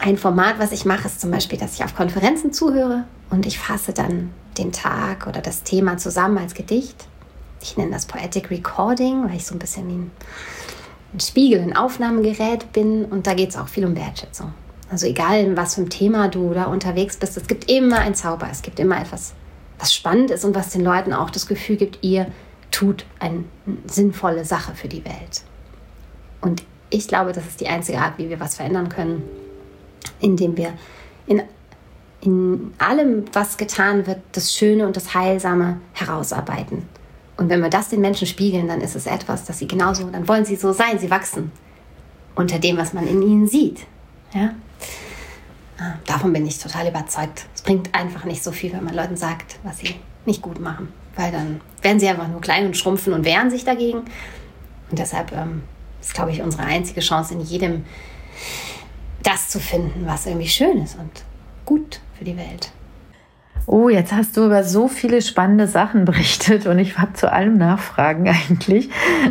ein 0.00 0.18
Format, 0.18 0.58
was 0.58 0.72
ich 0.72 0.84
mache, 0.84 1.08
ist 1.08 1.20
zum 1.20 1.30
Beispiel, 1.30 1.58
dass 1.58 1.74
ich 1.74 1.84
auf 1.84 1.96
Konferenzen 1.96 2.52
zuhöre 2.52 3.04
und 3.30 3.46
ich 3.46 3.58
fasse 3.58 3.92
dann 3.92 4.30
den 4.58 4.72
Tag 4.72 5.26
oder 5.26 5.40
das 5.40 5.62
Thema 5.62 5.96
zusammen 5.96 6.38
als 6.38 6.54
Gedicht. 6.54 7.06
Ich 7.60 7.76
nenne 7.76 7.90
das 7.90 8.06
Poetic 8.06 8.50
Recording, 8.50 9.24
weil 9.28 9.36
ich 9.36 9.46
so 9.46 9.54
ein 9.54 9.58
bisschen 9.58 9.88
wie 9.88 9.94
ein 11.14 11.20
Spiegel, 11.20 11.60
ein 11.60 11.76
Aufnahmegerät 11.76 12.72
bin 12.72 13.04
und 13.04 13.26
da 13.26 13.34
geht 13.34 13.50
es 13.50 13.56
auch 13.56 13.68
viel 13.68 13.84
um 13.84 13.96
Wertschätzung. 13.96 14.52
Also 14.90 15.06
egal, 15.06 15.40
in 15.40 15.56
was 15.56 15.74
für 15.74 15.82
ein 15.82 15.90
Thema 15.90 16.28
du 16.28 16.54
da 16.54 16.64
unterwegs 16.64 17.16
bist, 17.16 17.36
es 17.36 17.46
gibt 17.46 17.70
immer 17.70 17.98
ein 17.98 18.14
Zauber, 18.14 18.48
es 18.50 18.62
gibt 18.62 18.80
immer 18.80 19.00
etwas, 19.00 19.34
was 19.78 19.94
spannend 19.94 20.30
ist 20.30 20.44
und 20.44 20.54
was 20.54 20.70
den 20.70 20.82
Leuten 20.82 21.12
auch 21.12 21.30
das 21.30 21.46
Gefühl 21.46 21.76
gibt, 21.76 22.02
ihr 22.02 22.26
tut 22.70 23.04
eine 23.18 23.44
sinnvolle 23.86 24.44
Sache 24.44 24.74
für 24.74 24.88
die 24.88 25.04
Welt. 25.04 25.42
Und 26.40 26.62
ich 26.90 27.08
glaube, 27.08 27.32
das 27.32 27.46
ist 27.46 27.60
die 27.60 27.68
einzige 27.68 27.98
Art, 27.98 28.18
wie 28.18 28.30
wir 28.30 28.40
was 28.40 28.56
verändern 28.56 28.88
können, 28.88 29.22
indem 30.20 30.56
wir 30.56 30.72
in, 31.26 31.42
in 32.22 32.72
allem, 32.78 33.24
was 33.32 33.56
getan 33.56 34.06
wird, 34.06 34.20
das 34.32 34.54
Schöne 34.54 34.86
und 34.86 34.96
das 34.96 35.14
Heilsame 35.14 35.80
herausarbeiten. 35.92 36.88
Und 37.38 37.48
wenn 37.48 37.62
wir 37.62 37.70
das 37.70 37.88
den 37.88 38.00
Menschen 38.00 38.26
spiegeln, 38.26 38.66
dann 38.66 38.80
ist 38.80 38.96
es 38.96 39.06
etwas, 39.06 39.44
dass 39.44 39.58
sie 39.58 39.68
genauso, 39.68 40.10
dann 40.10 40.26
wollen 40.26 40.44
sie 40.44 40.56
so 40.56 40.72
sein, 40.72 40.98
sie 40.98 41.08
wachsen 41.08 41.50
unter 42.34 42.58
dem, 42.58 42.76
was 42.76 42.92
man 42.92 43.06
in 43.06 43.22
ihnen 43.22 43.48
sieht. 43.48 43.86
Ja? 44.34 44.54
Ah, 45.78 45.94
davon 46.06 46.32
bin 46.32 46.44
ich 46.46 46.58
total 46.58 46.88
überzeugt. 46.88 47.46
Es 47.54 47.62
bringt 47.62 47.94
einfach 47.94 48.24
nicht 48.24 48.42
so 48.42 48.50
viel, 48.50 48.72
wenn 48.72 48.84
man 48.84 48.94
Leuten 48.94 49.16
sagt, 49.16 49.58
was 49.62 49.78
sie 49.78 49.94
nicht 50.26 50.42
gut 50.42 50.60
machen. 50.60 50.88
Weil 51.14 51.30
dann 51.30 51.60
werden 51.80 52.00
sie 52.00 52.08
einfach 52.08 52.28
nur 52.28 52.40
klein 52.40 52.66
und 52.66 52.76
schrumpfen 52.76 53.12
und 53.12 53.24
wehren 53.24 53.50
sich 53.50 53.64
dagegen. 53.64 53.98
Und 54.90 54.98
deshalb 54.98 55.30
ähm, 55.32 55.62
ist, 56.00 56.14
glaube 56.14 56.32
ich, 56.32 56.42
unsere 56.42 56.64
einzige 56.64 57.00
Chance 57.00 57.34
in 57.34 57.40
jedem, 57.40 57.84
das 59.22 59.48
zu 59.48 59.60
finden, 59.60 60.06
was 60.06 60.26
irgendwie 60.26 60.48
schön 60.48 60.82
ist 60.82 60.98
und 60.98 61.10
gut 61.64 62.00
für 62.16 62.24
die 62.24 62.36
Welt. 62.36 62.72
Oh, 63.70 63.90
jetzt 63.90 64.14
hast 64.14 64.38
du 64.38 64.46
über 64.46 64.64
so 64.64 64.88
viele 64.88 65.20
spannende 65.20 65.66
Sachen 65.66 66.04
berichtet 66.06 66.66
und 66.66 66.78
ich 66.78 66.98
habe 66.98 67.12
zu 67.12 67.30
allem 67.30 67.58
Nachfragen 67.58 68.26
eigentlich. 68.26 68.88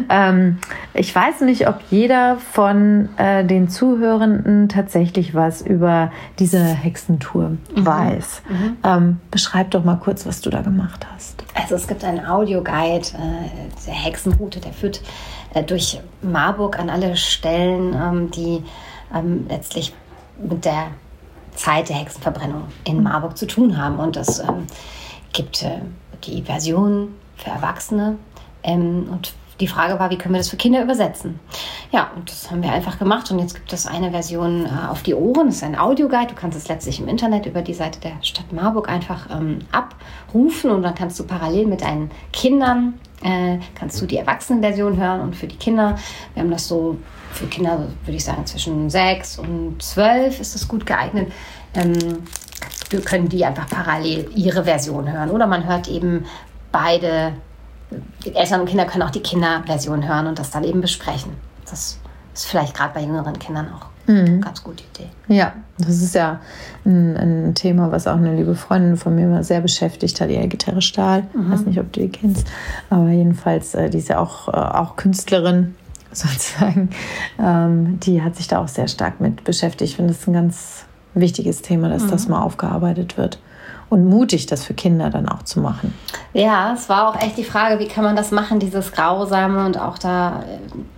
Ähm, 0.10 0.60
ich 0.94 1.13
weiß 1.13 1.41
nicht, 1.41 1.67
ob 1.67 1.79
jeder 1.89 2.38
von 2.38 3.10
äh, 3.17 3.44
den 3.44 3.67
Zuhörenden 3.67 4.70
tatsächlich 4.70 5.34
was 5.34 5.63
über 5.63 6.12
diese 6.38 6.63
Hexentour 6.63 7.50
mhm. 7.50 7.58
weiß. 7.75 8.44
Mhm. 8.48 8.77
Ähm, 8.84 9.17
beschreib 9.32 9.72
doch 9.72 9.84
mal 9.84 9.96
kurz, 9.96 10.27
was 10.27 10.41
du 10.41 10.51
da 10.51 10.62
gemacht 10.62 11.08
hast. 11.13 11.44
Also 11.56 11.74
es 11.74 11.88
gibt 11.88 12.03
einen 12.03 12.24
Audioguide 12.24 13.08
äh, 13.08 13.86
der 13.88 13.94
Hexenroute, 13.94 14.60
der 14.60 14.72
führt 14.72 15.01
äh, 15.56 15.63
durch 15.63 16.00
Marburg 16.22 16.77
an 16.77 16.91
alle 16.91 17.17
Stellen, 17.17 17.96
ähm, 17.96 18.29
die 18.29 18.63
ähm, 19.15 19.48
letztlich 19.50 19.94
mit 20.38 20.63
der 20.63 20.91
Zeit 21.57 21.89
der 21.89 21.97
Hexenverbrennung 21.97 22.63
in 22.85 23.03
Marburg 23.03 23.37
zu 23.37 23.47
tun 23.47 23.77
haben. 23.77 23.99
Und 23.99 24.15
es 24.15 24.39
ähm, 24.39 24.67
gibt 25.33 25.63
äh, 25.63 25.81
die 26.23 26.41
Version 26.43 27.15
für 27.35 27.49
Erwachsene. 27.49 28.17
Ähm, 28.63 29.07
und 29.11 29.33
die 29.59 29.67
Frage 29.67 29.99
war, 29.99 30.11
wie 30.11 30.17
können 30.17 30.35
wir 30.35 30.39
das 30.39 30.49
für 30.49 30.57
Kinder 30.57 30.83
übersetzen? 30.83 31.39
Ja, 31.91 32.11
und 32.15 32.29
das 32.29 32.51
haben 32.51 32.61
wir 32.61 32.71
einfach 32.71 32.99
gemacht. 32.99 33.31
Und 33.31 33.39
jetzt 33.39 33.55
gibt 33.55 33.73
es 33.73 33.87
eine 33.87 34.11
Version 34.11 34.65
äh, 34.65 34.89
auf 34.89 35.01
die 35.01 35.15
Ohren. 35.15 35.47
Das 35.47 35.57
ist 35.57 35.63
ein 35.63 35.77
Audioguide. 35.77 36.27
Du 36.27 36.35
kannst 36.35 36.57
es 36.57 36.67
letztlich 36.67 36.99
im 36.99 37.07
Internet 37.07 37.45
über 37.45 37.61
die 37.61 37.73
Seite 37.73 37.99
der 37.99 38.21
Stadt 38.21 38.51
Marburg 38.53 38.87
einfach 38.87 39.27
ähm, 39.31 39.59
abrufen. 39.71 40.71
Und 40.71 40.83
dann 40.83 40.93
kannst 40.93 41.19
du 41.19 41.23
parallel 41.23 41.65
mit 41.65 41.81
deinen 41.81 42.11
Kindern, 42.31 42.99
äh, 43.23 43.57
kannst 43.73 43.99
du 43.99 44.05
die 44.05 44.17
Erwachsenenversion 44.17 44.97
hören. 44.97 45.21
Und 45.21 45.35
für 45.35 45.47
die 45.47 45.57
Kinder, 45.57 45.97
wir 46.35 46.43
haben 46.43 46.51
das 46.51 46.67
so, 46.67 46.97
für 47.31 47.48
Kinder 47.48 47.88
würde 48.03 48.15
ich 48.15 48.24
sagen 48.24 48.46
zwischen 48.46 48.89
sechs 48.89 49.38
und 49.38 49.81
zwölf 49.81 50.39
ist 50.39 50.55
es 50.55 50.67
gut 50.67 50.86
geeignet. 50.86 51.31
Ähm, 51.74 51.93
können 53.05 53.27
die 53.27 53.43
einfach 53.46 53.67
parallel 53.67 54.29
ihre 54.34 54.63
Version 54.63 55.12
hören. 55.12 55.29
Oder 55.29 55.46
man 55.46 55.67
hört 55.67 55.88
eben 55.89 56.25
beide 56.72 57.34
die 58.25 58.36
Eltern 58.36 58.62
und 58.62 58.67
Kinder 58.67 58.86
können 58.86 59.03
auch 59.03 59.12
die 59.12 59.22
Kinderversion 59.22 60.07
hören 60.07 60.27
und 60.27 60.39
das 60.39 60.51
dann 60.51 60.63
eben 60.63 60.81
besprechen. 60.81 61.34
Das 61.69 62.00
ist 62.34 62.46
vielleicht 62.46 62.75
gerade 62.75 62.93
bei 62.93 63.01
jüngeren 63.01 63.38
Kindern 63.39 63.67
auch 63.74 63.88
mhm. 64.07 64.17
eine 64.17 64.39
ganz 64.39 64.63
gute 64.63 64.84
Idee. 64.84 65.10
Ja, 65.27 65.53
das 65.77 66.01
ist 66.01 66.15
ja 66.15 66.39
ein, 66.86 67.17
ein, 67.17 67.55
Thema, 67.55 67.91
was 67.91 68.07
auch 68.07 68.17
eine 68.17 68.36
liebe 68.36 68.55
Freundin 68.55 68.98
von 68.98 69.15
mir 69.15 69.25
immer 69.25 69.43
sehr 69.43 69.62
beschäftigt 69.62 70.19
hat, 70.19 70.29
die 70.29 70.50
Gitarre 70.50 70.81
Stahl. 70.81 71.27
Ich 71.34 71.39
mhm. 71.39 71.51
weiß 71.51 71.62
nicht, 71.62 71.79
ob 71.79 71.91
du 71.93 72.01
die 72.01 72.10
kennst, 72.10 72.48
aber 72.89 73.10
jedenfalls, 73.10 73.74
äh, 73.75 73.89
die 73.89 74.00
ist 74.00 74.10
ja 74.10 74.19
auch, 74.19 74.48
äh, 74.50 74.51
auch 74.51 74.96
Künstlerin 74.96 75.75
sozusagen. 76.11 76.89
Ähm, 77.39 77.99
die 77.99 78.21
hat 78.21 78.35
sich 78.35 78.47
da 78.47 78.59
auch 78.59 78.67
sehr 78.67 78.87
stark 78.87 79.19
mit 79.19 79.43
beschäftigt. 79.43 79.91
Ich 79.91 79.95
finde 79.95 80.13
das 80.13 80.27
ein 80.27 80.33
ganz 80.33 80.85
wichtiges 81.13 81.61
Thema, 81.61 81.89
dass 81.89 82.03
mhm. 82.03 82.11
das 82.11 82.27
mal 82.27 82.41
aufgearbeitet 82.41 83.17
wird 83.17 83.39
und 83.89 84.05
mutig, 84.05 84.45
das 84.47 84.65
für 84.65 84.73
Kinder 84.73 85.09
dann 85.09 85.29
auch 85.29 85.43
zu 85.43 85.59
machen. 85.59 85.93
Ja, 86.33 86.73
es 86.73 86.89
war 86.89 87.09
auch 87.09 87.21
echt 87.21 87.37
die 87.37 87.43
Frage, 87.43 87.79
wie 87.79 87.87
kann 87.87 88.03
man 88.03 88.15
das 88.15 88.31
machen, 88.31 88.59
dieses 88.59 88.91
Grausame 88.91 89.65
und 89.65 89.79
auch 89.79 89.97
da 89.97 90.43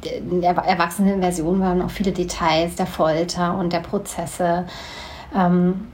äh, 0.04 0.18
in 0.18 0.42
der 0.42 0.56
Erwachsenenversion 0.56 1.60
waren 1.60 1.82
auch 1.82 1.92
viele 1.92 2.12
Details 2.12 2.76
der 2.76 2.88
Folter 2.88 3.56
und 3.58 3.74
der 3.74 3.80
Prozesse. 3.80 4.66
Ähm, 5.36 5.88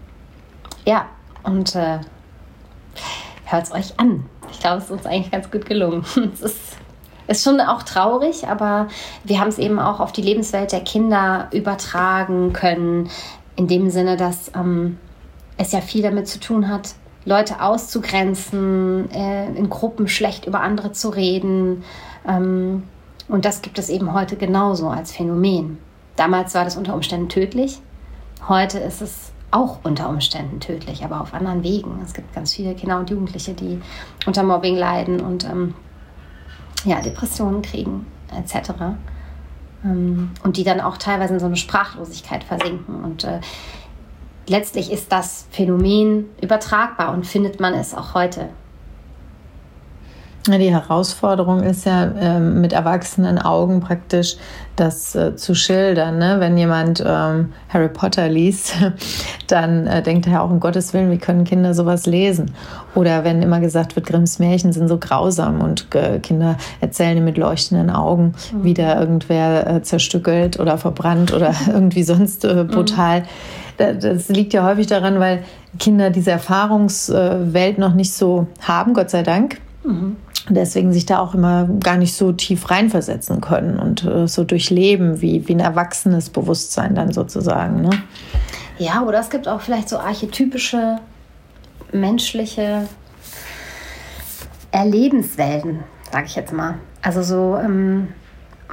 ja, 0.86 1.06
und 1.44 1.76
äh, 1.76 2.00
hört 3.46 3.64
es 3.64 3.72
euch 3.72 4.00
an. 4.00 4.26
Ich 4.52 4.60
glaube, 4.60 4.78
es 4.78 4.86
ist 4.86 4.92
uns 4.92 5.06
eigentlich 5.06 5.32
ganz 5.32 5.52
gut 5.52 5.66
gelungen. 5.66 6.06
es 6.34 6.42
ist, 6.42 6.78
ist 7.28 7.44
schon 7.44 7.60
auch 7.60 7.84
traurig, 7.84 8.48
aber 8.48 8.88
wir 9.24 9.40
haben 9.40 9.50
es 9.50 9.58
eben 9.58 9.80
auch 9.80 10.00
auf 10.00 10.12
die 10.12 10.22
Lebenswelt 10.22 10.72
der 10.72 10.82
Kinder 10.82 11.48
übertragen 11.52 12.54
können, 12.54 13.10
in 13.56 13.68
dem 13.68 13.90
Sinne, 13.90 14.18
dass 14.18 14.52
ähm, 14.56 14.98
es 15.58 15.72
ja 15.72 15.82
viel 15.82 16.02
damit 16.02 16.28
zu 16.28 16.40
tun 16.40 16.70
hat, 16.70 16.96
Leute 17.26 17.62
auszugrenzen, 17.62 19.10
äh, 19.12 19.48
in 19.56 19.70
Gruppen 19.70 20.08
schlecht 20.08 20.46
über 20.46 20.62
andere 20.62 20.92
zu 20.92 21.10
reden. 21.10 21.84
Ähm, 22.28 22.84
und 23.28 23.46
das 23.46 23.62
gibt 23.62 23.80
es 23.80 23.90
eben 23.90 24.14
heute 24.14 24.36
genauso 24.36 24.90
als 24.90 25.12
Phänomen. 25.12 25.80
Damals 26.16 26.54
war 26.54 26.64
das 26.64 26.78
unter 26.78 26.94
Umständen 26.94 27.30
tödlich. 27.30 27.80
Heute 28.48 28.78
ist 28.80 29.02
es 29.02 29.32
auch 29.50 29.80
unter 29.84 30.10
Umständen 30.10 30.60
tödlich, 30.60 31.04
aber 31.04 31.22
auf 31.22 31.34
anderen 31.34 31.64
Wegen. 31.64 32.00
Es 32.04 32.14
gibt 32.14 32.34
ganz 32.36 32.54
viele 32.54 32.76
Kinder 32.76 33.00
und 33.00 33.10
Jugendliche, 33.10 33.54
die 33.54 33.82
unter 34.26 34.44
Mobbing 34.44 34.76
leiden 34.76 35.22
und 35.22 35.46
ähm, 35.46 35.74
ja, 36.86 37.02
Depressionen 37.02 37.62
kriegen 37.62 38.06
etc. 38.36 38.72
Ähm, 39.84 40.32
und 40.44 40.58
die 40.58 40.64
dann 40.64 40.80
auch 40.80 40.98
teilweise 40.98 41.34
in 41.34 41.40
so 41.40 41.46
eine 41.46 41.58
Sprachlosigkeit 41.58 42.44
versinken. 42.44 43.04
Und 43.04 43.24
äh, 43.24 43.42
letztlich 44.48 44.92
ist 44.92 45.12
das 45.12 45.48
Phänomen 45.52 46.26
übertragbar 46.42 47.14
und 47.14 47.26
findet 47.26 47.60
man 47.60 47.74
es 47.74 47.94
auch 47.94 48.14
heute. 48.14 48.50
Die 50.48 50.72
Herausforderung 50.72 51.64
ist 51.64 51.86
ja 51.86 52.04
äh, 52.04 52.40
mit 52.40 52.72
erwachsenen 52.72 53.40
Augen 53.40 53.80
praktisch 53.80 54.38
das 54.76 55.16
äh, 55.16 55.36
zu 55.36 55.56
schildern. 55.56 56.20
Ne? 56.20 56.36
Wenn 56.40 56.56
jemand 56.56 57.04
ähm, 57.06 57.54
Harry 57.70 57.90
Potter 57.90 58.30
liest, 58.30 58.76
dann 59.48 59.88
äh, 59.88 60.04
denkt 60.04 60.28
er 60.28 60.44
auch 60.44 60.52
um 60.52 60.60
Gottes 60.60 60.94
Willen, 60.94 61.10
wie 61.10 61.18
können 61.18 61.46
Kinder 61.46 61.74
sowas 61.74 62.06
lesen? 62.06 62.52
Oder 62.94 63.24
wenn 63.24 63.42
immer 63.42 63.60
gesagt 63.60 63.96
wird, 63.96 64.06
Grimms 64.06 64.38
Märchen 64.38 64.72
sind 64.72 64.88
so 64.88 65.00
grausam 65.00 65.62
und 65.62 65.88
äh, 65.96 66.20
Kinder 66.20 66.58
erzählen 66.80 67.24
mit 67.24 67.38
leuchtenden 67.38 67.90
Augen, 67.90 68.36
mhm. 68.54 68.64
wie 68.64 68.76
da 68.76 69.00
irgendwer 69.00 69.82
zerstückelt 69.82 70.60
oder 70.60 70.78
verbrannt 70.78 71.34
oder 71.34 71.56
irgendwie 71.68 72.04
sonst 72.04 72.46
äh, 72.46 72.64
brutal. 72.66 73.22
Mhm 73.22 73.26
das 73.78 74.30
liegt 74.30 74.54
ja 74.54 74.64
häufig 74.64 74.88
daran, 74.88 75.20
weil 75.20 75.44
Kinder 75.80 76.10
diese 76.10 76.32
Erfahrungswelt 76.32 77.78
noch 77.78 77.94
nicht 77.94 78.14
so 78.14 78.48
haben, 78.62 78.94
Gott 78.94 79.10
sei 79.10 79.22
Dank. 79.22 79.60
Mhm. 79.84 80.16
Deswegen 80.50 80.94
sich 80.94 81.06
da 81.06 81.20
auch 81.20 81.34
immer 81.34 81.68
gar 81.84 81.98
nicht 81.98 82.14
so 82.16 82.32
tief 82.32 82.70
reinversetzen 82.70 83.42
können 83.42 83.80
und 83.80 84.04
äh, 84.04 84.28
so 84.28 84.44
durchleben 84.44 85.22
wie, 85.22 85.48
wie 85.48 85.56
ein 85.56 85.60
erwachsenes 85.60 86.30
Bewusstsein 86.30 86.94
dann 86.94 87.12
sozusagen. 87.12 87.82
Ne? 87.82 87.90
Ja, 88.78 89.02
oder 89.04 89.20
es 89.20 89.30
gibt 89.30 89.48
auch 89.48 89.62
vielleicht 89.62 89.90
so 89.90 89.98
archetypische 89.98 90.98
menschliche 91.92 92.88
Erlebenswelten, 94.72 95.84
sage 96.12 96.26
ich 96.28 96.36
jetzt 96.36 96.54
mal. 96.54 96.76
Also 97.02 97.24
so, 97.24 97.58
ähm, 97.58 98.10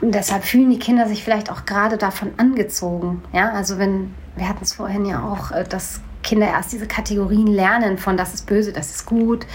deshalb 0.02 0.44
fühlen 0.44 0.70
die 0.70 0.78
Kinder 0.78 1.06
sich 1.08 1.24
vielleicht 1.24 1.50
auch 1.50 1.64
gerade 1.64 1.96
davon 1.96 2.32
angezogen. 2.36 3.22
Ja, 3.32 3.50
also 3.52 3.78
wenn 3.78 4.12
wir 4.36 4.48
hatten 4.48 4.62
es 4.62 4.74
vorhin 4.74 5.04
ja 5.04 5.22
auch, 5.22 5.52
äh, 5.52 5.64
dass 5.64 6.00
Kinder 6.22 6.46
erst 6.46 6.72
diese 6.72 6.86
Kategorien 6.86 7.46
lernen 7.46 7.98
von 7.98 8.16
das 8.16 8.34
ist 8.34 8.46
böse, 8.46 8.72
das 8.72 8.90
ist 8.90 9.06
gut. 9.06 9.46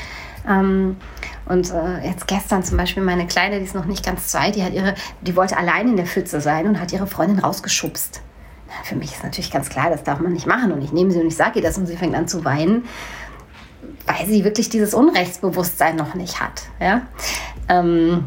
Ähm, 0.48 0.98
und 1.46 1.72
äh, 1.72 2.06
jetzt 2.06 2.27
gestern 2.27 2.63
zum 2.63 2.77
Beispiel 2.77 3.04
meine 3.04 3.27
Kleine, 3.27 3.60
die 3.60 3.66
ist 3.66 3.75
noch 3.75 3.86
nicht 3.86 4.06
ganz 4.06 4.27
zwei, 4.27 4.51
die 4.51 4.63
hat 4.63 4.74
ihre, 4.74 4.96
die 5.22 5.36
wollte 5.36 5.58
allein 5.58 5.89
in 5.89 5.98
der 5.98 6.06
Pfütze 6.06 6.42
sein 6.42 6.68
und 6.68 6.80
hat 6.80 6.92
ihre 6.94 7.08
Freundin 7.08 7.39
rausgeschubst. 7.39 8.22
Für 8.84 8.96
mich 8.96 9.13
ist 9.13 9.24
natürlich 9.24 9.51
ganz 9.51 9.70
klar, 9.70 9.89
das 9.89 10.04
darf 10.04 10.20
man 10.20 10.34
nicht 10.34 10.46
machen. 10.46 10.72
Und 10.72 10.82
ich 10.82 10.92
nehme 10.92 11.12
sie 11.12 11.20
und 11.20 11.27
ich 11.27 11.36
sage 11.36 11.60
ihr 11.60 11.62
das 11.62 11.77
und 11.77 11.86
sie 11.86 11.98
fängt 11.98 12.16
an 12.16 12.27
zu 12.27 12.44
weinen, 12.46 12.86
weil 14.06 14.25
sie 14.25 14.44
wirklich 14.44 14.70
dieses 14.70 14.94
Unrechtsbewusstsein 14.94 15.96
noch 15.96 16.16
nicht 16.16 16.42
hat. 16.42 16.63
Ja? 16.80 17.01
Ähm, 17.70 18.25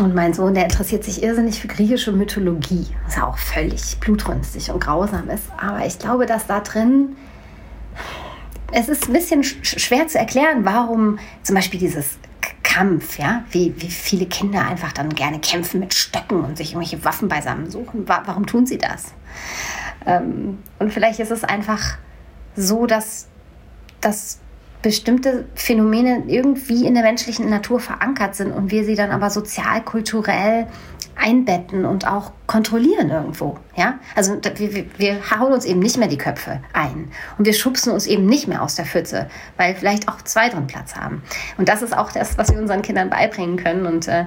und 0.00 0.14
mein 0.14 0.34
Sohn, 0.34 0.54
der 0.54 0.64
interessiert 0.64 1.04
sich 1.04 1.22
irrsinnig 1.22 1.60
für 1.60 1.68
griechische 1.68 2.12
Mythologie, 2.12 2.86
was 3.04 3.16
ja 3.16 3.26
auch 3.26 3.38
völlig 3.38 3.98
blutrünstig 4.00 4.70
und 4.70 4.80
grausam 4.80 5.30
ist. 5.30 5.44
Aber 5.56 5.86
ich 5.86 5.98
glaube, 5.98 6.26
dass 6.26 6.46
da 6.46 6.60
drin, 6.60 7.16
es 8.72 8.88
ist 8.88 9.08
ein 9.08 9.12
bisschen 9.12 9.44
schwer 9.44 10.06
zu 10.08 10.18
erklären, 10.18 10.64
warum 10.64 11.18
zum 11.42 11.54
Beispiel 11.54 11.80
dieses 11.80 12.18
Kampf, 12.62 13.18
ja, 13.18 13.44
wie, 13.50 13.74
wie 13.78 13.90
viele 13.90 14.26
Kinder 14.26 14.66
einfach 14.66 14.92
dann 14.92 15.08
gerne 15.10 15.40
kämpfen 15.40 15.80
mit 15.80 15.94
Stöcken 15.94 16.44
und 16.44 16.58
sich 16.58 16.72
irgendwelche 16.72 17.04
Waffen 17.04 17.28
beisammen 17.28 17.70
suchen. 17.70 18.06
Warum 18.06 18.46
tun 18.46 18.66
sie 18.66 18.78
das? 18.78 19.14
Ähm, 20.06 20.58
und 20.78 20.92
vielleicht 20.92 21.18
ist 21.18 21.30
es 21.30 21.44
einfach 21.44 21.96
so, 22.56 22.86
dass, 22.86 23.28
dass 24.00 24.40
bestimmte 24.82 25.46
Phänomene 25.54 26.24
irgendwie 26.26 26.86
in 26.86 26.94
der 26.94 27.02
menschlichen 27.02 27.48
Natur 27.48 27.80
verankert 27.80 28.34
sind 28.34 28.52
und 28.52 28.70
wir 28.70 28.84
sie 28.84 28.94
dann 28.94 29.10
aber 29.10 29.30
sozial, 29.30 29.82
kulturell 29.82 30.66
einbetten 31.18 31.84
und 31.84 32.06
auch 32.06 32.32
kontrollieren 32.46 33.10
irgendwo. 33.10 33.58
Ja? 33.76 33.98
Also 34.14 34.38
wir, 34.56 34.86
wir 34.96 35.30
hauen 35.30 35.52
uns 35.52 35.64
eben 35.64 35.80
nicht 35.80 35.98
mehr 35.98 36.08
die 36.08 36.16
Köpfe 36.16 36.60
ein 36.72 37.10
und 37.36 37.44
wir 37.44 37.52
schubsen 37.52 37.92
uns 37.92 38.06
eben 38.06 38.26
nicht 38.26 38.48
mehr 38.48 38.62
aus 38.62 38.76
der 38.76 38.86
Pfütze, 38.86 39.28
weil 39.56 39.74
vielleicht 39.74 40.08
auch 40.08 40.22
zwei 40.22 40.48
drin 40.48 40.66
Platz 40.66 40.94
haben. 40.94 41.22
Und 41.56 41.68
das 41.68 41.82
ist 41.82 41.96
auch 41.96 42.12
das, 42.12 42.38
was 42.38 42.50
wir 42.50 42.58
unseren 42.58 42.82
Kindern 42.82 43.10
beibringen 43.10 43.56
können. 43.56 43.86
Und 43.86 44.06
äh, 44.08 44.24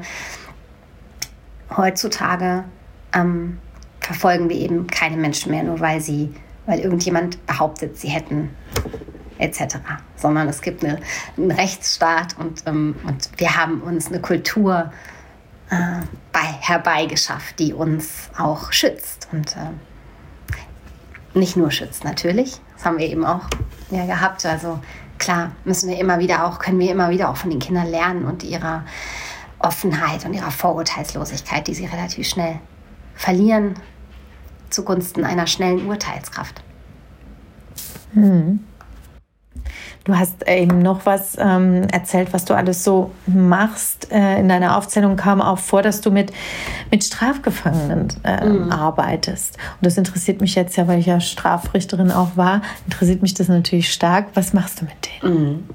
heutzutage 1.76 2.66
ähm, 3.14 3.58
verfolgen 4.02 4.50
wir 4.50 4.58
eben 4.58 4.88
keine 4.88 5.18
Menschen 5.18 5.52
mehr, 5.52 5.64
nur 5.64 5.80
weil 5.80 6.02
sie, 6.02 6.34
weil 6.66 6.80
irgendjemand 6.80 7.46
behauptet, 7.48 7.98
sie 7.98 8.10
hätten 8.10 8.50
etc., 9.38 9.78
sondern 10.16 10.48
es 10.50 10.62
gibt 10.62 10.84
eine, 10.84 11.00
einen 11.38 11.52
Rechtsstaat 11.52 12.38
und, 12.38 12.64
ähm, 12.68 12.96
und 13.08 13.30
wir 13.38 13.56
haben 13.56 13.82
uns 13.82 14.08
eine 14.08 14.20
Kultur 14.20 14.92
äh, 15.72 16.02
bei, 16.32 16.40
herbeigeschafft, 16.40 17.58
die 17.58 17.74
uns 17.74 18.30
auch 18.38 18.72
schützt 18.72 19.28
und 19.32 19.56
äh, 19.56 21.38
nicht 21.38 21.58
nur 21.58 21.72
schützt 21.72 22.04
natürlich, 22.04 22.62
das 22.76 22.86
haben 22.86 22.98
wir 22.98 23.08
eben 23.08 23.26
auch 23.26 23.46
ja, 23.90 24.06
gehabt, 24.06 24.46
also 24.46 24.80
klar 25.18 25.52
müssen 25.64 25.90
wir 25.90 25.98
immer 25.98 26.20
wieder 26.20 26.46
auch, 26.46 26.60
können 26.60 26.80
wir 26.80 26.92
immer 26.92 27.10
wieder 27.10 27.30
auch 27.30 27.38
von 27.38 27.50
den 27.50 27.60
Kindern 27.60 27.88
lernen 27.88 28.26
und 28.26 28.44
ihrer 28.44 28.84
Offenheit 29.60 30.26
und 30.26 30.34
ihrer 30.34 30.52
Vorurteilslosigkeit, 30.52 31.68
die 31.68 31.74
sie 31.74 31.86
relativ 31.86 32.28
schnell 32.28 32.60
verlieren 33.16 33.76
zugunsten 34.70 35.24
einer 35.24 35.48
schnellen 35.48 35.88
Urteilskraft. 35.88 36.64
Hm. 38.14 38.66
Du 40.04 40.18
hast 40.18 40.48
eben 40.48 40.82
noch 40.82 41.06
was 41.06 41.38
ähm, 41.40 41.84
erzählt, 41.92 42.34
was 42.34 42.46
du 42.46 42.56
alles 42.56 42.84
so 42.84 43.12
machst. 43.28 44.12
Äh, 44.12 44.40
in 44.40 44.50
deiner 44.50 44.78
Aufzählung 44.78 45.16
kam 45.16 45.42
auch 45.42 45.60
vor, 45.60 45.84
dass 45.84 46.02
du 46.02 46.10
mit, 46.10 46.32
mit 46.90 47.04
Strafgefangenen 47.04 48.08
äh, 48.24 48.46
mhm. 48.46 48.72
arbeitest. 48.72 49.58
Und 49.58 49.86
das 49.86 49.98
interessiert 49.98 50.42
mich 50.42 50.56
jetzt 50.56 50.76
ja, 50.76 50.88
weil 50.88 51.00
ich 51.00 51.06
ja 51.06 51.20
Strafrichterin 51.20 52.12
auch 52.12 52.36
war, 52.36 52.62
interessiert 52.86 53.22
mich 53.22 53.36
das 53.36 53.48
natürlich 53.48 53.94
stark. 53.94 54.30
Was 54.34 54.54
machst 54.54 54.82
du 54.82 54.86
mit 54.86 54.96
denen? 55.22 55.44
Mhm. 55.44 55.70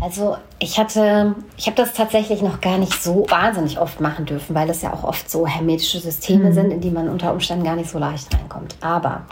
Also 0.00 0.36
ich 0.60 0.78
hatte, 0.78 1.34
ich 1.56 1.66
habe 1.66 1.76
das 1.76 1.94
tatsächlich 1.94 2.42
noch 2.42 2.60
gar 2.60 2.78
nicht 2.78 3.02
so 3.02 3.26
wahnsinnig 3.28 3.80
oft 3.80 4.00
machen 4.00 4.24
dürfen, 4.24 4.54
weil 4.54 4.70
es 4.70 4.82
ja 4.82 4.92
auch 4.92 5.02
oft 5.02 5.28
so 5.28 5.46
hermetische 5.46 5.98
Systeme 5.98 6.50
mhm. 6.50 6.52
sind, 6.52 6.70
in 6.70 6.80
die 6.80 6.90
man 6.90 7.08
unter 7.08 7.32
Umständen 7.32 7.64
gar 7.64 7.76
nicht 7.76 7.90
so 7.90 7.98
leicht 7.98 8.32
reinkommt. 8.34 8.76
Aber 8.80 9.22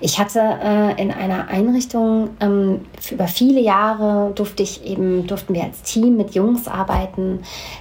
ich 0.00 0.18
hatte 0.18 0.40
äh, 0.40 1.00
in 1.00 1.10
einer 1.10 1.48
Einrichtung 1.48 2.30
ähm, 2.40 2.80
über 3.10 3.28
viele 3.28 3.55
Jahre 3.60 4.32
durfte 4.34 4.62
ich 4.62 4.84
eben 4.84 5.26
durften 5.26 5.54
wir 5.54 5.64
als 5.64 5.82
Team 5.82 6.16
mit 6.16 6.34
Jungs 6.34 6.68
arbeiten, 6.68 7.40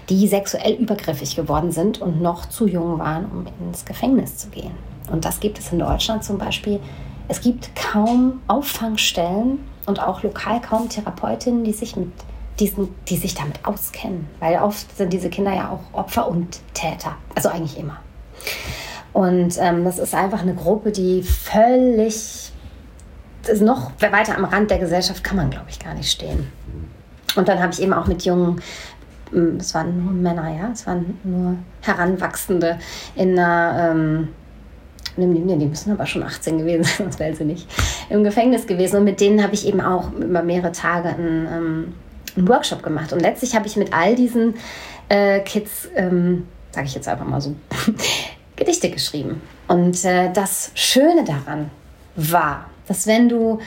die 0.09 0.27
sexuell 0.27 0.73
übergriffig 0.73 1.35
geworden 1.35 1.71
sind 1.71 2.01
und 2.01 2.21
noch 2.21 2.47
zu 2.47 2.67
jung 2.67 2.99
waren, 2.99 3.25
um 3.25 3.67
ins 3.67 3.85
Gefängnis 3.85 4.37
zu 4.37 4.49
gehen. 4.49 4.71
Und 5.11 5.25
das 5.25 5.39
gibt 5.39 5.59
es 5.59 5.71
in 5.71 5.79
Deutschland 5.79 6.23
zum 6.23 6.37
Beispiel. 6.37 6.79
Es 7.27 7.41
gibt 7.41 7.71
kaum 7.75 8.41
Auffangstellen 8.47 9.59
und 9.85 9.99
auch 9.99 10.23
lokal 10.23 10.61
kaum 10.61 10.89
Therapeutinnen, 10.89 11.63
die 11.63 11.73
sich 11.73 11.95
mit 11.95 12.11
diesen, 12.59 12.93
die 13.07 13.17
sich 13.17 13.35
damit 13.35 13.59
auskennen. 13.63 14.27
Weil 14.39 14.61
oft 14.61 14.95
sind 14.97 15.11
diese 15.11 15.29
Kinder 15.29 15.53
ja 15.53 15.69
auch 15.69 15.97
Opfer 15.97 16.27
und 16.27 16.59
Täter. 16.73 17.15
Also 17.33 17.49
eigentlich 17.49 17.77
immer. 17.79 17.97
Und 19.13 19.57
ähm, 19.59 19.85
das 19.85 19.97
ist 19.97 20.13
einfach 20.13 20.41
eine 20.41 20.55
Gruppe, 20.55 20.91
die 20.91 21.23
völlig 21.23 22.51
noch 23.61 23.91
weiter 23.99 24.37
am 24.37 24.45
Rand 24.45 24.71
der 24.71 24.79
Gesellschaft 24.79 25.23
kann 25.23 25.37
man, 25.37 25.49
glaube 25.49 25.67
ich, 25.69 25.79
gar 25.79 25.93
nicht 25.93 26.11
stehen. 26.11 26.47
Und 27.35 27.47
dann 27.47 27.59
habe 27.59 27.73
ich 27.73 27.81
eben 27.81 27.93
auch 27.93 28.07
mit 28.07 28.23
jungen, 28.23 28.61
hm, 29.31 29.57
es 29.57 29.73
waren 29.73 30.03
nur 30.03 30.13
Männer, 30.13 30.49
ja, 30.49 30.69
es 30.71 30.85
waren 30.87 31.17
nur 31.23 31.55
Heranwachsende 31.81 32.79
in 33.15 33.37
einer 33.37 33.91
ähm, 33.91 34.27
Nee, 35.17 35.55
die 35.55 35.65
müssen 35.65 35.91
aber 35.91 36.05
schon 36.05 36.23
18 36.23 36.57
gewesen 36.57 36.83
sein, 36.83 36.93
sonst 36.97 37.19
wäre 37.19 37.33
sie 37.33 37.45
nicht 37.45 37.67
im 38.09 38.23
Gefängnis 38.23 38.67
gewesen. 38.67 38.97
Und 38.97 39.03
mit 39.05 39.21
denen 39.21 39.41
habe 39.41 39.53
ich 39.53 39.65
eben 39.65 39.79
auch 39.79 40.11
über 40.11 40.43
mehrere 40.43 40.71
Tage 40.71 41.09
einen, 41.09 41.47
ähm, 41.47 41.93
einen 42.35 42.47
Workshop 42.47 42.83
gemacht. 42.83 43.13
Und 43.13 43.21
letztlich 43.21 43.55
habe 43.55 43.65
ich 43.65 43.77
mit 43.77 43.93
all 43.93 44.15
diesen 44.15 44.55
äh, 45.07 45.39
Kids, 45.39 45.87
ähm, 45.95 46.47
sage 46.71 46.87
ich 46.87 46.95
jetzt 46.95 47.07
einfach 47.07 47.25
mal 47.25 47.39
so, 47.39 47.55
Gedichte 48.57 48.89
geschrieben. 48.89 49.41
Und 49.67 50.03
äh, 50.03 50.31
das 50.33 50.71
Schöne 50.75 51.23
daran 51.23 51.71
war, 52.15 52.65
dass 52.87 53.07
wenn 53.07 53.29
du, 53.29 53.59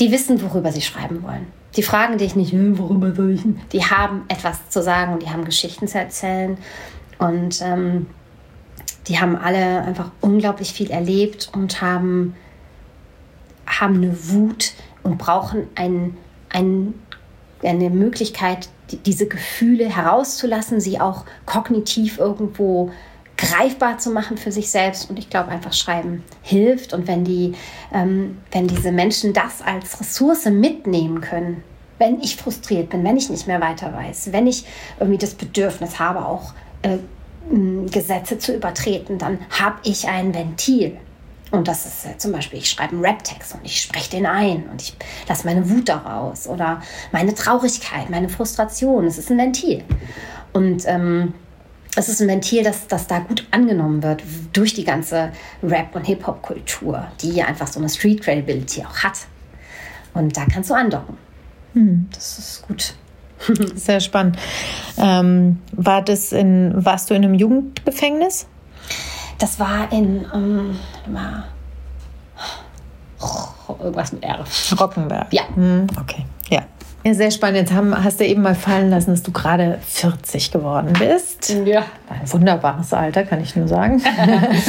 die 0.00 0.12
wissen, 0.12 0.40
worüber 0.42 0.72
sie 0.72 0.82
schreiben 0.82 1.22
wollen. 1.22 1.46
Die 1.76 1.82
fragen 1.82 2.18
dich 2.18 2.36
nicht, 2.36 2.52
hm, 2.52 2.78
worüber 2.78 3.14
soll 3.14 3.32
ich? 3.32 3.42
Die 3.72 3.84
haben 3.84 4.22
etwas 4.28 4.68
zu 4.70 4.82
sagen 4.82 5.12
und 5.12 5.22
die 5.22 5.30
haben 5.30 5.44
Geschichten 5.44 5.88
zu 5.88 5.98
erzählen. 5.98 6.56
Und 7.18 7.60
ähm, 7.62 8.06
die 9.08 9.20
haben 9.20 9.36
alle 9.36 9.82
einfach 9.82 10.10
unglaublich 10.20 10.72
viel 10.72 10.90
erlebt 10.90 11.50
und 11.54 11.80
haben, 11.80 12.34
haben 13.66 13.96
eine 13.96 14.16
Wut 14.30 14.72
und 15.02 15.18
brauchen 15.18 15.66
ein, 15.74 16.16
ein, 16.50 16.94
eine 17.62 17.90
Möglichkeit, 17.90 18.68
diese 19.04 19.26
Gefühle 19.26 19.88
herauszulassen, 19.88 20.80
sie 20.80 21.00
auch 21.00 21.24
kognitiv 21.44 22.18
irgendwo 22.18 22.90
greifbar 23.36 23.98
zu 23.98 24.10
machen 24.10 24.36
für 24.36 24.52
sich 24.52 24.70
selbst. 24.70 25.10
Und 25.10 25.18
ich 25.18 25.30
glaube, 25.30 25.50
einfach 25.50 25.72
Schreiben 25.72 26.24
hilft. 26.42 26.92
Und 26.92 27.06
wenn, 27.06 27.24
die, 27.24 27.54
ähm, 27.92 28.38
wenn 28.52 28.66
diese 28.66 28.92
Menschen 28.92 29.32
das 29.32 29.62
als 29.62 30.00
Ressource 30.00 30.46
mitnehmen 30.46 31.20
können, 31.20 31.62
wenn 31.98 32.20
ich 32.20 32.36
frustriert 32.36 32.90
bin, 32.90 33.04
wenn 33.04 33.16
ich 33.16 33.30
nicht 33.30 33.46
mehr 33.46 33.60
weiter 33.60 33.92
weiß, 33.92 34.32
wenn 34.32 34.46
ich 34.46 34.66
irgendwie 35.00 35.18
das 35.18 35.34
Bedürfnis 35.34 35.98
habe, 35.98 36.26
auch 36.26 36.52
äh, 36.82 36.98
Gesetze 37.90 38.38
zu 38.38 38.54
übertreten, 38.54 39.18
dann 39.18 39.38
habe 39.50 39.76
ich 39.84 40.08
ein 40.08 40.34
Ventil. 40.34 40.98
Und 41.52 41.68
das 41.68 41.86
ist 41.86 42.06
äh, 42.06 42.18
zum 42.18 42.32
Beispiel, 42.32 42.58
ich 42.58 42.68
schreibe 42.68 42.92
einen 42.92 43.04
Rap-Text 43.04 43.54
und 43.54 43.60
ich 43.64 43.80
spreche 43.80 44.10
den 44.10 44.26
ein 44.26 44.68
und 44.68 44.82
ich 44.82 44.96
lasse 45.28 45.46
meine 45.46 45.68
Wut 45.70 45.88
daraus 45.88 46.48
oder 46.48 46.82
meine 47.12 47.34
Traurigkeit, 47.34 48.10
meine 48.10 48.28
Frustration. 48.28 49.06
Es 49.06 49.16
ist 49.16 49.30
ein 49.30 49.38
Ventil. 49.38 49.84
Und 50.52 50.82
ähm, 50.86 51.34
es 51.96 52.08
ist 52.08 52.20
ein 52.20 52.28
Ventil, 52.28 52.62
das, 52.62 52.86
das 52.86 53.06
da 53.06 53.20
gut 53.20 53.46
angenommen 53.50 54.02
wird 54.02 54.22
durch 54.52 54.74
die 54.74 54.84
ganze 54.84 55.32
Rap- 55.62 55.94
und 55.96 56.04
Hip-Hop-Kultur, 56.04 57.08
die 57.22 57.42
einfach 57.42 57.66
so 57.66 57.80
eine 57.80 57.88
Street-Credibility 57.88 58.84
auch 58.84 58.98
hat. 58.98 59.26
Und 60.14 60.36
da 60.36 60.44
kannst 60.44 60.70
du 60.70 60.74
andocken. 60.74 61.16
Hm. 61.72 62.08
Das 62.12 62.38
ist 62.38 62.66
gut. 62.68 62.94
Sehr 63.74 64.00
spannend. 64.00 64.38
Ähm, 64.98 65.60
war 65.72 66.02
das 66.02 66.32
in, 66.32 66.72
warst 66.76 67.10
du 67.10 67.14
in 67.14 67.24
einem 67.24 67.34
Jugendgefängnis? 67.34 68.46
Das 69.38 69.58
war 69.58 69.90
in 69.92 70.24
ähm, 70.32 70.76
oh, 73.20 73.74
irgendwas 73.78 74.12
mit 74.12 74.22
R. 74.22 74.44
Rockenberg. 74.78 75.32
Ja. 75.32 75.42
Hm, 75.54 75.86
okay. 76.00 76.24
Ja. 76.48 76.62
Ja, 77.06 77.14
sehr 77.14 77.30
spannend. 77.30 77.58
Jetzt 77.58 77.72
haben, 77.72 77.94
hast 78.02 78.18
du 78.18 78.26
eben 78.26 78.42
mal 78.42 78.56
fallen 78.56 78.90
lassen, 78.90 79.12
dass 79.12 79.22
du 79.22 79.30
gerade 79.30 79.78
40 79.86 80.50
geworden 80.50 80.92
bist. 80.98 81.54
Ja. 81.64 81.84
Ein 82.08 82.32
wunderbares 82.32 82.92
Alter, 82.92 83.22
kann 83.22 83.40
ich 83.40 83.54
nur 83.54 83.68
sagen. 83.68 84.02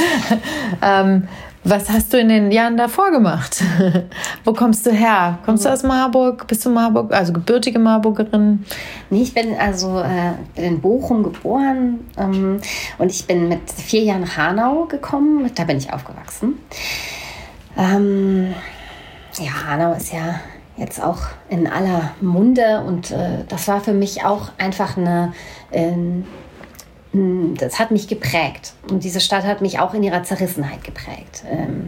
ähm, 0.84 1.28
was 1.64 1.90
hast 1.90 2.14
du 2.14 2.20
in 2.20 2.30
den 2.30 2.52
Jahren 2.52 2.78
davor 2.78 3.10
gemacht? 3.10 3.64
Wo 4.46 4.54
kommst 4.54 4.86
du 4.86 4.92
her? 4.92 5.40
Kommst 5.46 5.66
du 5.66 5.70
aus 5.70 5.82
Marburg? 5.82 6.46
Bist 6.46 6.64
du 6.64 6.70
Marburg, 6.70 7.12
also 7.12 7.34
gebürtige 7.34 7.80
Marburgerin? 7.80 8.64
Nee, 9.10 9.24
ich 9.24 9.34
bin 9.34 9.56
also 9.60 10.00
äh, 10.00 10.34
in 10.64 10.80
Bochum 10.80 11.24
geboren 11.24 12.02
ähm, 12.20 12.62
und 13.00 13.10
ich 13.10 13.26
bin 13.26 13.50
mit 13.50 13.72
vier 13.72 14.04
Jahren 14.04 14.22
nach 14.22 14.38
Hanau 14.38 14.86
gekommen. 14.86 15.50
Da 15.56 15.64
bin 15.64 15.80
ich 15.80 15.92
aufgewachsen. 15.92 16.60
Ähm, 17.76 18.54
ja, 19.40 19.66
Hanau 19.66 19.94
ist 19.94 20.14
ja 20.14 20.36
jetzt 20.78 21.02
auch 21.02 21.20
in 21.50 21.68
aller 21.68 22.12
Munde 22.22 22.84
und 22.86 23.12
äh, 23.12 23.44
das 23.50 23.68
war 23.68 23.82
für 23.82 23.94
mich 23.94 24.24
auch 24.24 24.50
einfach 24.58 24.96
eine, 24.96 25.34
äh, 25.72 25.92
das 27.56 27.80
hat 27.80 27.90
mich 27.90 28.08
geprägt 28.08 28.74
und 28.92 29.04
diese 29.04 29.20
Stadt 29.20 29.44
hat 29.44 29.62
mich 29.62 29.80
auch 29.80 29.96
in 29.96 30.04
ihrer 30.04 30.24
Zerrissenheit 30.24 30.84
geprägt. 30.84 31.44
Ähm, 31.50 31.88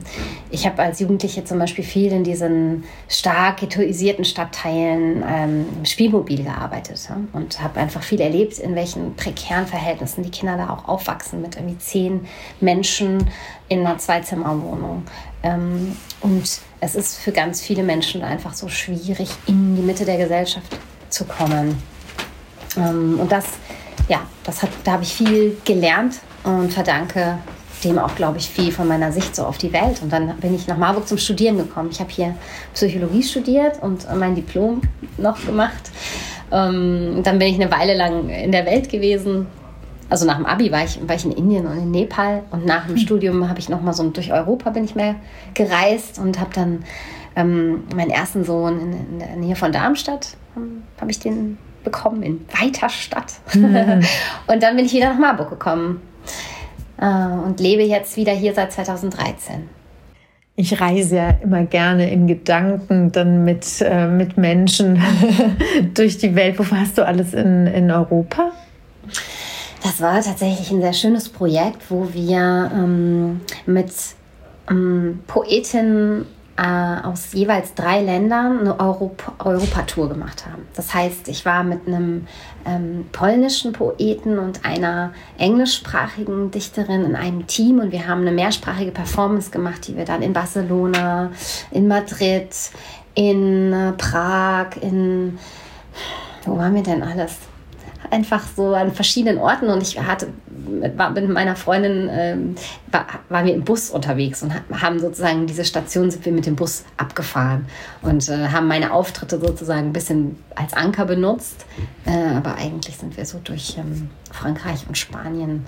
ich 0.50 0.66
habe 0.66 0.82
als 0.82 1.00
Jugendliche 1.00 1.44
zum 1.44 1.60
Beispiel 1.60 1.84
viel 1.84 2.12
in 2.12 2.24
diesen 2.24 2.84
stark 3.08 3.58
ghettoisierten 3.58 4.26
Stadtteilen 4.26 5.24
ähm, 5.28 5.66
im 5.78 5.86
Spielmobil 5.86 6.44
gearbeitet 6.44 7.08
ja? 7.10 7.18
und 7.34 7.62
habe 7.62 7.80
einfach 7.80 8.02
viel 8.02 8.22
erlebt, 8.22 8.58
in 8.58 8.74
welchen 8.76 9.16
prekären 9.16 9.68
Verhältnissen 9.68 10.24
die 10.24 10.32
Kinder 10.32 10.58
da 10.58 10.70
auch 10.72 10.88
aufwachsen 10.88 11.42
mit 11.42 11.58
irgendwie 11.58 11.78
zehn 11.78 12.26
Menschen 12.60 13.30
in 13.68 13.82
einer 13.82 14.00
Zweizimmerwohnung. 14.00 15.04
Ähm, 15.44 15.96
und 16.22 16.62
es 16.82 16.96
ist 16.96 17.18
für 17.18 17.32
ganz 17.32 17.62
viele 17.62 17.84
Menschen 17.84 18.22
einfach 18.22 18.54
so 18.54 18.68
schwierig, 18.68 19.30
in 19.48 19.76
die 19.76 19.82
Mitte 19.82 20.06
der 20.06 20.18
Gesellschaft 20.18 20.78
zu 21.10 21.26
kommen. 21.26 21.82
Ähm, 22.78 23.20
und 23.20 23.32
das, 23.32 23.46
ja, 24.08 24.22
das 24.44 24.62
hat, 24.64 24.70
da 24.84 24.94
habe 24.94 25.04
ich 25.04 25.14
viel 25.14 25.58
gelernt 25.66 26.16
und 26.44 26.72
verdanke 26.74 27.40
dem 27.84 27.98
auch, 27.98 28.14
glaube 28.16 28.38
ich, 28.38 28.50
viel 28.50 28.72
von 28.72 28.88
meiner 28.88 29.12
Sicht 29.12 29.36
so 29.36 29.46
auf 29.46 29.58
die 29.58 29.72
Welt. 29.72 30.02
Und 30.02 30.12
dann 30.12 30.36
bin 30.38 30.54
ich 30.54 30.68
nach 30.68 30.78
Marburg 30.78 31.08
zum 31.08 31.18
Studieren 31.18 31.58
gekommen. 31.58 31.90
Ich 31.92 32.00
habe 32.00 32.10
hier 32.10 32.36
Psychologie 32.74 33.24
studiert 33.24 33.82
und 33.82 34.06
mein 34.18 34.36
Diplom 34.36 34.82
noch 35.18 35.46
gemacht. 35.46 35.92
Ähm, 36.52 37.22
dann 37.24 37.40
bin 37.40 37.48
ich 37.48 37.56
eine 37.56 37.72
Weile 37.72 37.96
lang 37.96 38.30
in 38.30 38.52
der 38.52 38.66
Welt 38.66 38.90
gewesen, 38.90 39.48
also 40.10 40.26
nach 40.26 40.38
dem 40.38 40.46
Abi 40.46 40.72
war 40.72 40.84
ich, 40.84 41.00
war 41.08 41.16
ich 41.16 41.26
in 41.26 41.32
Indien 41.32 41.68
und 41.68 41.78
in 41.78 41.92
Nepal 41.92 42.44
und 42.52 42.66
nach 42.66 42.86
dem 42.86 42.96
hm. 42.96 43.02
Studium 43.02 43.50
habe 43.50 43.60
ich 43.60 43.70
noch 43.70 43.82
mal 43.82 43.94
so 43.94 44.10
durch 44.10 44.34
Europa 44.34 44.72
bin 44.72 44.84
ich 44.84 44.96
mehr 44.96 45.16
gereist 45.54 46.20
und 46.20 46.40
habe 46.40 46.52
dann 46.54 46.84
ähm, 47.36 47.84
meinen 47.96 48.10
ersten 48.10 48.44
Sohn 48.44 48.80
in, 48.80 48.94
in, 48.94 49.20
der 49.20 49.36
Nähe 49.36 49.56
von 49.56 49.72
Darmstadt 49.72 50.36
ähm, 50.58 50.84
habe 51.00 51.12
ich 51.12 51.20
den 51.20 51.58
bekommen 51.84 52.24
in 52.24 52.46
weiter 52.60 52.90
Stadt 52.90 53.34
mhm. 53.54 54.02
und 54.48 54.64
dann 54.64 54.76
bin 54.76 54.86
ich 54.86 54.94
wieder 54.94 55.14
nach 55.14 55.20
Marburg 55.20 55.50
gekommen 55.50 56.02
äh, 56.98 57.06
und 57.06 57.60
lebe 57.60 57.84
jetzt 57.84 58.18
wieder 58.18 58.34
hier 58.34 58.54
seit 58.54 58.72
2013. 58.72 59.70
Ich 60.56 60.82
reise 60.82 61.16
ja 61.16 61.30
immer 61.42 61.64
gerne 61.64 62.12
in 62.12 62.28
Gedanken 62.28 63.14
dann 63.14 63.46
mit, 63.46 63.66
äh, 63.80 64.08
mit 64.08 64.38
Menschen 64.38 65.02
durch 65.94 66.18
die 66.18 66.36
Welt. 66.36 66.60
Wo 66.60 66.70
warst 66.70 66.98
du 66.98 67.08
alles 67.08 67.34
in, 67.34 67.66
in 67.68 67.90
Europa? 67.90 68.52
Das 69.82 70.02
war 70.02 70.22
tatsächlich 70.22 70.72
ein 70.72 70.82
sehr 70.82 70.94
schönes 70.94 71.30
Projekt, 71.30 71.90
wo 71.90 72.14
wir 72.14 72.72
ähm, 72.74 73.42
mit 73.66 73.92
ähm, 74.70 75.22
Poetinnen 75.26 76.26
äh, 76.58 77.08
aus 77.08 77.32
jeweils 77.32 77.74
drei 77.74 78.02
Ländern 78.02 78.60
eine 78.60 78.80
Europa- 78.80 79.34
Europatour 79.40 80.10
gemacht 80.10 80.46
haben. 80.46 80.68
Das 80.76 80.94
heißt, 80.94 81.30
ich 81.30 81.46
war 81.46 81.64
mit 81.64 81.88
einem 81.88 82.28
ähm, 82.66 83.06
polnischen 83.14 83.72
Poeten 83.72 84.38
und 84.38 84.66
einer 84.66 85.14
englischsprachigen 85.38 86.52
Dichterin 86.52 87.06
in 87.06 87.16
einem 87.16 87.48
Team 87.48 87.80
und 87.80 87.94
wir 87.94 88.06
haben 88.08 88.22
eine 88.22 88.34
mehrsprachige 88.34 88.92
Performance 88.92 89.50
gemacht, 89.50 89.88
die 89.88 89.96
wir 89.96 90.04
dann 90.04 90.22
in 90.22 90.34
Barcelona, 90.34 91.32
in 91.72 91.88
Madrid, 91.88 92.50
in 93.16 93.72
äh, 93.72 93.94
Prag, 93.94 94.76
in 94.82 95.40
wo 96.46 96.58
waren 96.58 96.76
wir 96.76 96.84
denn 96.84 97.04
alles? 97.04 97.49
Einfach 98.12 98.44
so 98.56 98.74
an 98.74 98.92
verschiedenen 98.92 99.38
Orten 99.38 99.70
und 99.70 99.82
ich 99.82 100.00
hatte 100.00 100.30
war 100.96 101.12
mit 101.12 101.30
meiner 101.30 101.56
Freundin 101.56 102.10
ähm, 102.12 102.56
war, 102.92 103.06
waren 103.30 103.46
wir 103.46 103.54
im 103.54 103.64
Bus 103.64 103.90
unterwegs 103.90 104.44
und 104.44 104.54
haben 104.72 105.00
sozusagen 105.00 105.48
diese 105.48 105.66
Station 105.66 106.12
sind 106.12 106.26
wir 106.26 106.32
mit 106.32 106.46
dem 106.46 106.56
Bus 106.56 106.84
abgefahren 106.98 107.66
und 108.02 108.28
äh, 108.30 108.50
haben 108.50 108.68
meine 108.68 108.94
Auftritte 108.94 109.40
sozusagen 109.40 109.88
ein 109.88 109.94
bisschen 109.94 110.38
als 110.56 110.74
Anker 110.74 111.06
benutzt, 111.06 111.66
äh, 112.06 112.36
aber 112.36 112.56
eigentlich 112.56 112.98
sind 112.98 113.18
wir 113.18 113.26
so 113.26 113.40
durch 113.44 113.78
ähm, 113.78 114.10
Frankreich 114.32 114.86
und 114.88 114.98
Spanien 114.98 115.66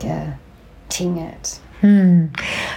getingelt. 0.00 1.60
Hm. 1.80 2.30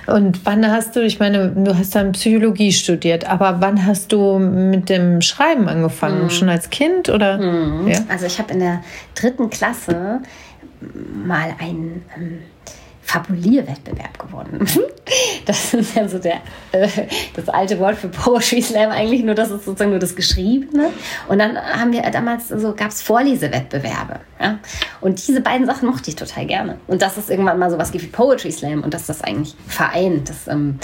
Und 0.07 0.45
wann 0.45 0.69
hast 0.69 0.95
du, 0.95 1.03
ich 1.03 1.19
meine, 1.19 1.49
du 1.49 1.77
hast 1.77 1.95
dann 1.95 2.11
Psychologie 2.11 2.71
studiert, 2.71 3.29
aber 3.29 3.61
wann 3.61 3.85
hast 3.85 4.11
du 4.11 4.39
mit 4.39 4.89
dem 4.89 5.21
Schreiben 5.21 5.67
angefangen? 5.67 6.23
Hm. 6.23 6.29
Schon 6.29 6.49
als 6.49 6.69
Kind 6.69 7.09
oder? 7.09 7.37
Hm. 7.37 7.87
Ja? 7.87 7.99
Also 8.09 8.25
ich 8.25 8.39
habe 8.39 8.53
in 8.53 8.59
der 8.59 8.83
dritten 9.15 9.49
Klasse 9.49 10.21
mal 11.25 11.55
einen 11.59 12.03
ähm, 12.17 12.39
Fabulierwettbewerb 13.09 14.19
gewonnen. 14.19 14.67
Das 15.45 15.73
ist 15.73 15.95
ja 15.95 16.07
so 16.07 16.19
der, 16.19 16.41
äh, 16.71 16.87
das 17.33 17.49
alte 17.49 17.79
Wort 17.79 17.95
für 17.95 18.09
Poetry 18.09 18.61
Slam 18.61 18.91
eigentlich, 18.91 19.23
nur 19.23 19.33
das 19.33 19.49
ist 19.49 19.65
sozusagen 19.65 19.89
nur 19.89 19.99
das 19.99 20.15
Geschriebene. 20.15 20.91
Und 21.27 21.39
dann 21.39 21.57
haben 21.57 21.91
wir 21.91 22.03
damals, 22.11 22.49
so 22.49 22.75
gab 22.75 22.89
es 22.89 23.01
Vorlesewettbewerbe. 23.01 24.19
Ja? 24.39 24.59
Und 25.01 25.27
diese 25.27 25.41
beiden 25.41 25.65
Sachen 25.65 25.89
mochte 25.89 26.11
ich 26.11 26.15
total 26.15 26.45
gerne. 26.45 26.77
Und 26.85 27.01
das 27.01 27.17
ist 27.17 27.31
irgendwann 27.31 27.57
mal 27.57 27.71
so 27.71 27.79
was 27.79 27.91
wie 27.91 27.97
Poetry 27.97 28.51
Slam 28.51 28.83
und 28.83 28.93
dass 28.93 29.07
das 29.07 29.23
eigentlich 29.23 29.55
vereint. 29.65 30.29
Das, 30.29 30.47
ähm, 30.47 30.77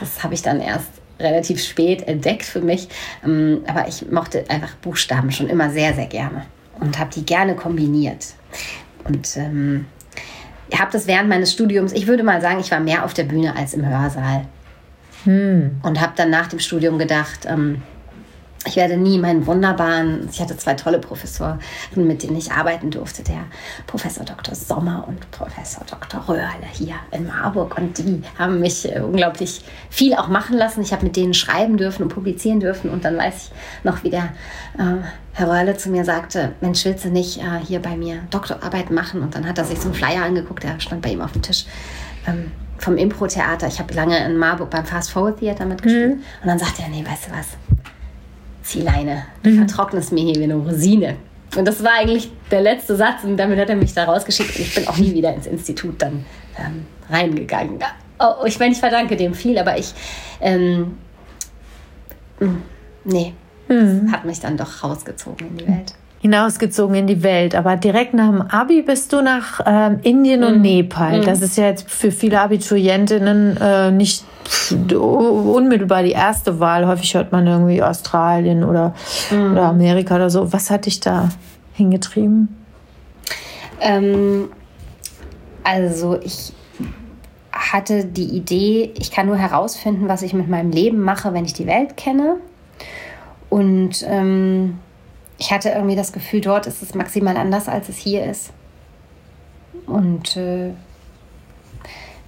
das 0.00 0.24
habe 0.24 0.34
ich 0.34 0.42
dann 0.42 0.60
erst 0.60 0.88
relativ 1.20 1.62
spät 1.62 2.08
entdeckt 2.08 2.44
für 2.44 2.60
mich. 2.60 2.88
Ähm, 3.24 3.62
aber 3.68 3.86
ich 3.86 4.10
mochte 4.10 4.44
einfach 4.48 4.74
Buchstaben 4.82 5.30
schon 5.30 5.48
immer 5.48 5.70
sehr, 5.70 5.94
sehr 5.94 6.06
gerne 6.06 6.46
und 6.80 6.98
habe 6.98 7.10
die 7.14 7.24
gerne 7.24 7.54
kombiniert. 7.54 8.34
Und 9.04 9.36
ähm, 9.36 9.86
habe 10.74 10.90
das 10.92 11.06
während 11.06 11.28
meines 11.28 11.52
Studiums, 11.52 11.92
ich 11.92 12.06
würde 12.06 12.22
mal 12.22 12.40
sagen, 12.40 12.60
ich 12.60 12.70
war 12.70 12.80
mehr 12.80 13.04
auf 13.04 13.14
der 13.14 13.24
Bühne 13.24 13.56
als 13.56 13.74
im 13.74 13.86
Hörsaal. 13.86 14.46
Hm. 15.24 15.80
Und 15.82 16.00
habe 16.00 16.12
dann 16.16 16.30
nach 16.30 16.46
dem 16.46 16.58
Studium 16.58 16.98
gedacht, 16.98 17.46
ähm, 17.46 17.82
ich 18.68 18.76
werde 18.76 18.96
nie 18.96 19.18
meinen 19.18 19.46
wunderbaren, 19.46 20.28
ich 20.30 20.40
hatte 20.40 20.56
zwei 20.56 20.74
tolle 20.74 20.98
Professoren, 20.98 21.60
mit 21.94 22.22
denen 22.22 22.36
ich 22.36 22.52
arbeiten 22.52 22.90
durfte, 22.90 23.22
der 23.22 23.44
Professor 23.86 24.24
Dr. 24.24 24.54
Sommer 24.54 25.04
und 25.08 25.30
Professor 25.30 25.84
Dr. 25.84 26.28
Röhrle 26.28 26.66
hier 26.72 26.94
in 27.10 27.26
Marburg. 27.26 27.76
Und 27.78 27.98
die 27.98 28.22
haben 28.38 28.60
mich 28.60 28.94
äh, 28.94 29.00
unglaublich 29.00 29.62
viel 29.90 30.14
auch 30.14 30.28
machen 30.28 30.56
lassen. 30.56 30.82
Ich 30.82 30.92
habe 30.92 31.04
mit 31.04 31.16
denen 31.16 31.34
schreiben 31.34 31.76
dürfen 31.76 32.02
und 32.02 32.08
publizieren 32.10 32.60
dürfen. 32.60 32.90
Und 32.90 33.04
dann 33.04 33.16
weiß 33.16 33.34
ich 33.36 33.84
noch, 33.84 34.04
wie 34.04 34.10
der 34.10 34.30
äh, 34.78 35.02
Herr 35.32 35.48
Röhrle 35.48 35.76
zu 35.76 35.90
mir 35.90 36.04
sagte, 36.04 36.52
Mensch, 36.60 36.84
willst 36.84 37.04
du 37.04 37.08
nicht 37.08 37.38
äh, 37.38 37.64
hier 37.66 37.80
bei 37.80 37.96
mir 37.96 38.20
Doktorarbeit 38.30 38.90
machen? 38.90 39.22
Und 39.22 39.34
dann 39.34 39.48
hat 39.48 39.58
er 39.58 39.64
sich 39.64 39.78
so 39.78 39.86
einen 39.86 39.94
Flyer 39.94 40.24
angeguckt, 40.24 40.62
der 40.62 40.78
stand 40.80 41.02
bei 41.02 41.10
ihm 41.10 41.20
auf 41.20 41.32
dem 41.32 41.42
Tisch. 41.42 41.64
Ähm, 42.26 42.50
vom 42.78 42.96
Impro-Theater. 42.96 43.66
Ich 43.66 43.78
habe 43.78 43.92
lange 43.94 44.24
in 44.24 44.36
Marburg 44.36 44.70
beim 44.70 44.84
Fast 44.84 45.10
Forward 45.10 45.38
Theater 45.40 45.66
mitgespielt. 45.66 46.16
Mhm. 46.16 46.22
Und 46.42 46.46
dann 46.46 46.58
sagte 46.58 46.82
er, 46.82 46.88
nee, 46.88 47.04
weißt 47.04 47.26
du 47.26 47.30
was, 47.32 47.48
Ziehleine, 48.68 49.24
du 49.42 49.50
mhm. 49.50 49.66
vertrocknest 49.66 50.12
mir 50.12 50.24
hier 50.24 50.36
wie 50.36 50.44
eine 50.44 50.54
Rosine. 50.54 51.16
Und 51.56 51.66
das 51.66 51.82
war 51.82 51.92
eigentlich 51.92 52.30
der 52.50 52.60
letzte 52.60 52.94
Satz 52.94 53.24
und 53.24 53.36
damit 53.36 53.58
hat 53.58 53.70
er 53.70 53.76
mich 53.76 53.94
da 53.94 54.04
rausgeschickt 54.04 54.56
und 54.56 54.60
ich 54.60 54.74
bin 54.74 54.86
auch 54.86 54.98
nie 54.98 55.14
wieder 55.14 55.34
ins 55.34 55.46
Institut 55.46 56.00
dann 56.02 56.24
ähm, 56.58 56.84
reingegangen. 57.08 57.78
Oh, 58.18 58.44
ich 58.44 58.58
meine, 58.58 58.72
ich 58.72 58.78
verdanke 58.78 59.16
dem 59.16 59.32
viel, 59.32 59.58
aber 59.58 59.78
ich, 59.78 59.94
ähm, 60.40 60.98
mm, 62.38 62.56
nee, 63.04 63.32
mhm. 63.68 64.12
hat 64.12 64.24
mich 64.24 64.40
dann 64.40 64.56
doch 64.56 64.84
rausgezogen 64.84 65.48
in 65.48 65.56
die 65.56 65.68
Welt 65.68 65.94
hinausgezogen 66.20 66.96
in 66.96 67.06
die 67.06 67.22
Welt. 67.22 67.54
Aber 67.54 67.76
direkt 67.76 68.14
nach 68.14 68.30
dem 68.30 68.42
Abi 68.42 68.82
bist 68.82 69.12
du 69.12 69.22
nach 69.22 69.60
ähm, 69.66 70.00
Indien 70.02 70.44
und 70.44 70.56
mhm. 70.56 70.62
Nepal. 70.62 71.20
Mhm. 71.20 71.24
Das 71.24 71.42
ist 71.42 71.56
ja 71.56 71.66
jetzt 71.66 71.90
für 71.90 72.10
viele 72.10 72.40
Abiturientinnen 72.40 73.56
äh, 73.56 73.90
nicht 73.90 74.24
unmittelbar 74.92 76.02
die 76.02 76.12
erste 76.12 76.58
Wahl. 76.58 76.86
Häufig 76.86 77.14
hört 77.14 77.32
man 77.32 77.46
irgendwie 77.46 77.82
Australien 77.82 78.64
oder, 78.64 78.94
mhm. 79.30 79.52
oder 79.52 79.64
Amerika 79.64 80.16
oder 80.16 80.30
so. 80.30 80.52
Was 80.52 80.70
hat 80.70 80.86
dich 80.86 81.00
da 81.00 81.28
hingetrieben? 81.74 82.48
Ähm, 83.80 84.48
also 85.62 86.18
ich 86.20 86.52
hatte 87.52 88.04
die 88.04 88.36
Idee, 88.36 88.92
ich 88.98 89.10
kann 89.10 89.26
nur 89.26 89.36
herausfinden, 89.36 90.08
was 90.08 90.22
ich 90.22 90.32
mit 90.32 90.48
meinem 90.48 90.70
Leben 90.70 91.00
mache, 91.00 91.32
wenn 91.34 91.44
ich 91.44 91.52
die 91.52 91.66
Welt 91.66 91.96
kenne. 91.96 92.36
Und 93.50 94.04
ähm, 94.06 94.78
ich 95.38 95.52
hatte 95.52 95.70
irgendwie 95.70 95.96
das 95.96 96.12
Gefühl, 96.12 96.40
dort 96.40 96.66
ist 96.66 96.82
es 96.82 96.94
maximal 96.94 97.36
anders, 97.36 97.68
als 97.68 97.88
es 97.88 97.96
hier 97.96 98.24
ist. 98.24 98.50
Und 99.86 100.36
äh, 100.36 100.70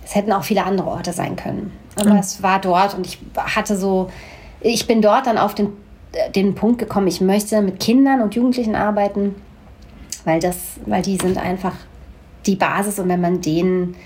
es 0.05 0.15
hätten 0.15 0.33
auch 0.33 0.45
viele 0.45 0.65
andere 0.65 0.89
Orte 0.89 1.13
sein 1.13 1.37
können. 1.37 1.73
Aber 1.97 2.15
mhm. 2.15 2.19
es 2.19 2.43
war 2.43 2.61
dort 2.61 2.95
und 2.95 3.07
ich 3.07 3.19
hatte 3.37 3.77
so, 3.77 4.11
ich 4.61 4.87
bin 4.87 5.03
dort 5.03 5.27
dann 5.27 5.39
auf 5.39 5.55
den, 5.55 5.73
den 6.35 6.55
Punkt 6.55 6.79
gekommen, 6.79 7.09
ich 7.09 7.21
möchte 7.21 7.61
mit 7.63 7.81
Kindern 7.81 8.21
und 8.21 8.35
Jugendlichen 8.35 8.77
arbeiten, 8.77 9.35
weil 10.25 10.41
das, 10.41 10.57
weil 10.87 11.03
die 11.03 11.17
sind 11.17 11.37
einfach 11.37 11.75
die 12.47 12.57
Basis 12.57 12.99
und 12.99 13.09
wenn 13.09 13.21
man 13.21 13.41
denen 13.41 13.97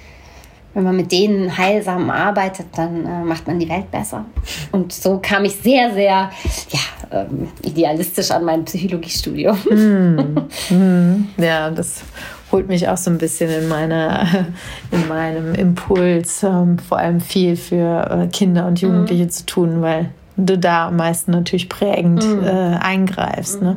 wenn 0.75 0.83
man 0.83 0.97
mit 0.97 1.13
denen 1.13 1.57
heilsam 1.57 2.11
arbeitet, 2.11 2.67
dann 2.77 3.07
äh, 3.07 3.25
macht 3.25 3.47
man 3.47 3.59
die 3.59 3.69
Welt 3.69 3.91
besser. 3.91 4.25
Und 4.73 4.93
so 4.93 5.19
kam 5.23 5.45
ich 5.45 5.55
sehr, 5.55 5.95
sehr 5.95 6.31
ja, 6.71 6.81
ähm, 7.13 7.49
idealistisch 7.63 8.31
an 8.33 8.45
mein 8.45 8.65
Psychologiestudium. 8.65 9.57
Mm, 9.71 10.75
mm, 10.75 11.29
ja, 11.39 11.71
das 11.71 12.03
holt 12.51 12.69
mich 12.69 12.89
auch 12.89 12.97
so 12.97 13.11
ein 13.11 13.19
bisschen 13.19 13.51
in, 13.51 13.69
meiner, 13.69 14.27
in 14.91 15.09
meinem 15.09 15.55
Impuls, 15.55 16.43
ähm, 16.43 16.79
vor 16.79 16.99
allem 16.99 17.21
viel 17.21 17.57
für 17.57 18.11
äh, 18.11 18.27
Kinder 18.29 18.67
und 18.67 18.81
Jugendliche 18.81 19.27
mm. 19.27 19.31
zu 19.31 19.47
tun, 19.47 19.83
weil 19.83 20.11
du 20.37 20.59
da 20.59 20.89
am 20.89 20.97
meisten 20.97 21.31
natürlich 21.31 21.69
prägend 21.69 22.25
mm. 22.25 22.45
äh, 22.45 22.77
eingreifst. 22.81 23.63
Ne? 23.63 23.77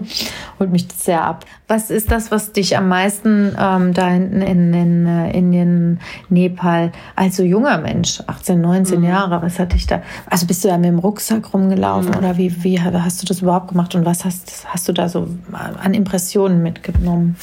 Holt 0.60 0.72
mich 0.72 0.88
das 0.88 1.06
sehr 1.06 1.24
ab. 1.24 1.46
Was 1.68 1.92
ist 1.92 2.12
das, 2.12 2.32
was 2.32 2.52
dich 2.52 2.78
am 2.78 2.88
meisten 2.88 3.56
ähm, 3.60 3.94
da 3.94 4.08
hinten 4.08 4.42
in, 4.42 4.74
in 4.74 5.06
uh, 5.06 5.30
Indien, 5.30 6.00
Nepal, 6.30 6.92
als 7.16 7.38
so 7.38 7.44
junger 7.44 7.78
Mensch, 7.78 8.22
18, 8.26 8.60
19 8.60 9.02
mm. 9.02 9.04
Jahre, 9.04 9.42
was 9.42 9.60
hat 9.60 9.74
dich 9.74 9.86
da, 9.86 10.02
also 10.30 10.48
bist 10.48 10.64
du 10.64 10.70
da 10.70 10.78
mit 10.78 10.86
dem 10.86 11.00
Rucksack 11.00 11.54
rumgelaufen 11.54 12.12
mm. 12.12 12.18
oder 12.18 12.38
wie, 12.38 12.64
wie 12.64 12.82
hast 12.82 13.22
du 13.22 13.28
das 13.28 13.42
überhaupt 13.42 13.70
gemacht 13.70 13.94
und 13.94 14.06
was 14.06 14.26
hast, 14.26 14.66
hast 14.68 14.88
du 14.88 14.94
da 14.94 15.10
so 15.10 15.28
an 15.52 15.94
Impressionen 15.94 16.64
mitgenommen? 16.64 17.36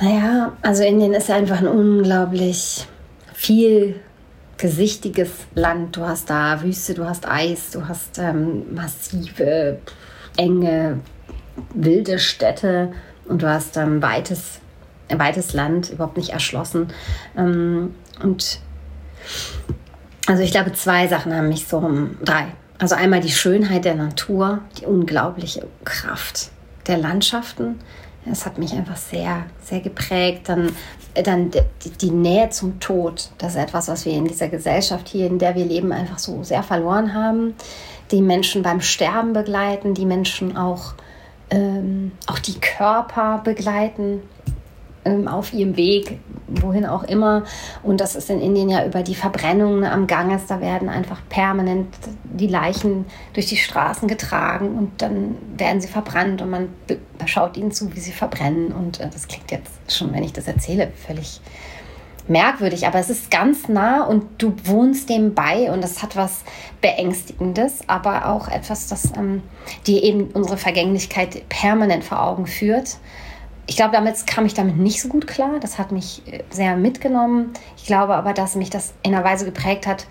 Naja, 0.00 0.52
also 0.62 0.82
Indien 0.82 1.12
ist 1.12 1.30
einfach 1.30 1.58
ein 1.58 1.68
unglaublich 1.68 2.86
viel 3.34 3.96
gesichtiges 4.62 5.30
Land. 5.56 5.96
Du 5.96 6.06
hast 6.06 6.30
da 6.30 6.62
Wüste, 6.62 6.94
du 6.94 7.04
hast 7.04 7.28
Eis, 7.28 7.72
du 7.72 7.88
hast 7.88 8.18
ähm, 8.18 8.72
massive, 8.72 9.78
enge, 10.36 11.00
wilde 11.74 12.20
Städte 12.20 12.92
und 13.26 13.42
du 13.42 13.48
hast 13.48 13.76
ähm, 13.76 14.00
weites, 14.00 14.60
ein 15.08 15.18
weites 15.18 15.52
Land, 15.52 15.90
überhaupt 15.90 16.16
nicht 16.16 16.30
erschlossen. 16.30 16.92
Ähm, 17.36 17.92
und 18.22 18.60
also 20.28 20.44
ich 20.44 20.52
glaube, 20.52 20.72
zwei 20.74 21.08
Sachen 21.08 21.34
haben 21.34 21.48
mich 21.48 21.66
so, 21.66 22.08
drei. 22.24 22.46
Also 22.78 22.94
einmal 22.94 23.20
die 23.20 23.32
Schönheit 23.32 23.84
der 23.84 23.96
Natur, 23.96 24.60
die 24.80 24.86
unglaubliche 24.86 25.66
Kraft 25.84 26.50
der 26.86 26.98
Landschaften 26.98 27.80
es 28.24 28.46
hat 28.46 28.58
mich 28.58 28.72
einfach 28.72 28.96
sehr, 28.96 29.44
sehr 29.62 29.80
geprägt. 29.80 30.48
Dann, 30.48 30.70
dann 31.14 31.50
die, 32.00 32.10
Nähe 32.10 32.50
zum 32.50 32.80
Tod. 32.80 33.30
Das 33.38 33.54
ist 33.54 33.60
etwas, 33.60 33.88
was 33.88 34.06
wir 34.06 34.12
in 34.12 34.26
dieser 34.26 34.48
Gesellschaft 34.48 35.08
hier, 35.08 35.26
in 35.26 35.38
der 35.38 35.54
wir 35.54 35.64
leben, 35.64 35.92
einfach 35.92 36.18
so 36.18 36.42
sehr 36.42 36.62
verloren 36.62 37.14
haben. 37.14 37.54
Die 38.10 38.22
Menschen 38.22 38.62
beim 38.62 38.80
Sterben 38.80 39.32
begleiten, 39.32 39.94
die 39.94 40.06
Menschen 40.06 40.56
auch, 40.56 40.94
ähm, 41.50 42.12
auch 42.26 42.38
die 42.38 42.58
Körper 42.60 43.40
begleiten 43.44 44.22
auf 45.26 45.52
ihrem 45.52 45.76
Weg, 45.76 46.20
wohin 46.46 46.86
auch 46.86 47.02
immer. 47.02 47.44
Und 47.82 48.00
das 48.00 48.14
ist 48.14 48.30
in 48.30 48.40
Indien 48.40 48.68
ja 48.68 48.84
über 48.86 49.02
die 49.02 49.14
Verbrennungen 49.14 49.84
am 49.84 50.06
Ganges. 50.06 50.46
Da 50.46 50.60
werden 50.60 50.88
einfach 50.88 51.20
permanent 51.28 51.88
die 52.24 52.46
Leichen 52.46 53.06
durch 53.32 53.46
die 53.46 53.56
Straßen 53.56 54.08
getragen 54.08 54.76
und 54.76 55.02
dann 55.02 55.36
werden 55.56 55.80
sie 55.80 55.88
verbrannt 55.88 56.40
und 56.40 56.50
man 56.50 56.68
schaut 57.26 57.56
ihnen 57.56 57.72
zu, 57.72 57.94
wie 57.94 58.00
sie 58.00 58.12
verbrennen. 58.12 58.72
Und 58.72 59.00
äh, 59.00 59.08
das 59.12 59.26
klingt 59.26 59.50
jetzt 59.50 59.72
schon, 59.88 60.12
wenn 60.12 60.22
ich 60.22 60.32
das 60.32 60.46
erzähle, 60.46 60.92
völlig 61.06 61.40
merkwürdig, 62.28 62.86
aber 62.86 62.98
es 62.98 63.10
ist 63.10 63.30
ganz 63.30 63.68
nah 63.68 64.04
und 64.04 64.24
du 64.40 64.54
wohnst 64.64 65.08
dem 65.08 65.34
bei 65.34 65.70
und 65.72 65.82
das 65.82 66.02
hat 66.02 66.16
was 66.16 66.44
Beängstigendes, 66.80 67.80
aber 67.88 68.28
auch 68.28 68.48
etwas, 68.48 68.86
das 68.86 69.12
ähm, 69.16 69.42
dir 69.86 70.02
eben 70.02 70.30
unsere 70.32 70.56
Vergänglichkeit 70.56 71.48
permanent 71.48 72.04
vor 72.04 72.22
Augen 72.22 72.46
führt. 72.46 72.98
Ich 73.66 73.76
glaube, 73.76 73.92
damit 73.92 74.26
kam 74.26 74.44
ich 74.44 74.54
damit 74.54 74.76
nicht 74.76 75.00
so 75.00 75.08
gut 75.08 75.26
klar. 75.26 75.60
Das 75.60 75.78
hat 75.78 75.92
mich 75.92 76.22
äh, 76.26 76.42
sehr 76.50 76.76
mitgenommen. 76.76 77.52
Ich 77.76 77.86
glaube 77.86 78.14
aber, 78.14 78.32
dass 78.32 78.56
mich 78.56 78.70
das 78.70 78.94
in 79.02 79.14
einer 79.14 79.24
Weise 79.24 79.44
geprägt 79.44 79.86
hat, 79.86 80.06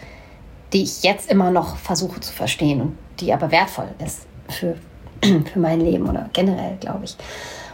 die 0.74 0.84
ich 0.84 1.04
jetzt 1.04 1.30
immer 1.30 1.52
noch 1.52 1.76
versuche 1.78 2.20
zu 2.22 2.32
verstehen 2.32 2.82
und 2.82 2.98
die 3.20 3.34
aber 3.34 3.52
wertvoll 3.52 3.90
ist 4.04 4.26
für, 4.48 4.78
für 5.22 5.60
mein 5.60 5.82
Leben 5.82 6.10
oder 6.10 6.30
generell, 6.34 6.78
glaube 6.80 7.06
ich. 7.06 7.18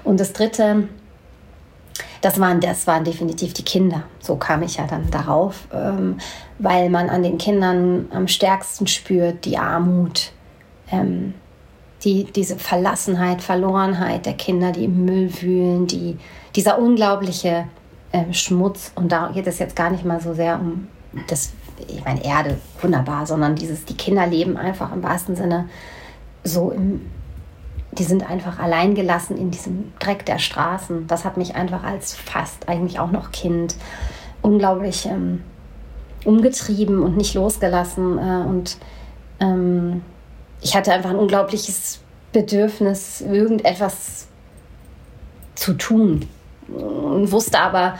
Und 0.03 0.19
das 0.19 0.33
Dritte, 0.33 0.87
das 2.21 2.39
waren, 2.39 2.59
das 2.59 2.87
waren 2.87 3.03
definitiv 3.03 3.53
die 3.53 3.63
Kinder. 3.63 4.03
So 4.19 4.35
kam 4.35 4.63
ich 4.63 4.77
ja 4.77 4.87
dann 4.87 5.09
darauf, 5.11 5.67
ähm, 5.73 6.17
weil 6.57 6.89
man 6.89 7.09
an 7.09 7.23
den 7.23 7.37
Kindern 7.37 8.07
am 8.11 8.27
stärksten 8.27 8.87
spürt 8.87 9.45
die 9.45 9.57
Armut, 9.57 10.31
ähm, 10.91 11.33
die, 12.03 12.25
diese 12.25 12.57
Verlassenheit, 12.57 13.41
Verlorenheit 13.41 14.25
der 14.25 14.33
Kinder, 14.33 14.71
die 14.71 14.85
im 14.85 15.05
Müll 15.05 15.31
wühlen, 15.41 15.87
die, 15.87 16.17
dieser 16.55 16.79
unglaubliche 16.79 17.65
äh, 18.11 18.33
Schmutz. 18.33 18.91
Und 18.95 19.11
da 19.11 19.31
geht 19.33 19.47
es 19.47 19.59
jetzt 19.59 19.75
gar 19.75 19.89
nicht 19.89 20.05
mal 20.05 20.21
so 20.21 20.33
sehr 20.33 20.59
um 20.59 20.87
das, 21.27 21.53
ich 21.87 22.03
meine, 22.03 22.23
Erde, 22.23 22.57
wunderbar, 22.81 23.25
sondern 23.25 23.55
dieses, 23.55 23.85
die 23.85 23.97
Kinder 23.97 24.27
leben 24.27 24.57
einfach 24.57 24.91
im 24.93 25.03
wahrsten 25.03 25.35
Sinne 25.35 25.69
so 26.43 26.71
im, 26.71 27.01
die 27.91 28.03
sind 28.03 28.29
einfach 28.29 28.59
allein 28.59 28.95
gelassen 28.95 29.37
in 29.37 29.49
diesem 29.49 29.93
Dreck 29.99 30.25
der 30.25 30.37
Straßen. 30.37 31.07
Das 31.07 31.25
hat 31.25 31.37
mich 31.37 31.55
einfach 31.55 31.83
als 31.83 32.15
fast 32.15 32.69
eigentlich 32.69 32.99
auch 32.99 33.11
noch 33.11 33.31
Kind 33.31 33.75
unglaublich 34.41 35.07
ähm, 35.07 35.41
umgetrieben 36.23 37.01
und 37.01 37.17
nicht 37.17 37.33
losgelassen. 37.33 38.17
Äh, 38.17 38.47
und 38.47 38.77
ähm, 39.39 40.03
ich 40.61 40.75
hatte 40.75 40.91
einfach 40.91 41.09
ein 41.09 41.17
unglaubliches 41.17 41.99
Bedürfnis, 42.31 43.21
irgendetwas 43.21 44.27
zu 45.55 45.73
tun. 45.73 46.27
Und 46.67 47.31
wusste 47.31 47.59
aber, 47.59 47.97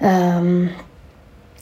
ähm, 0.00 0.70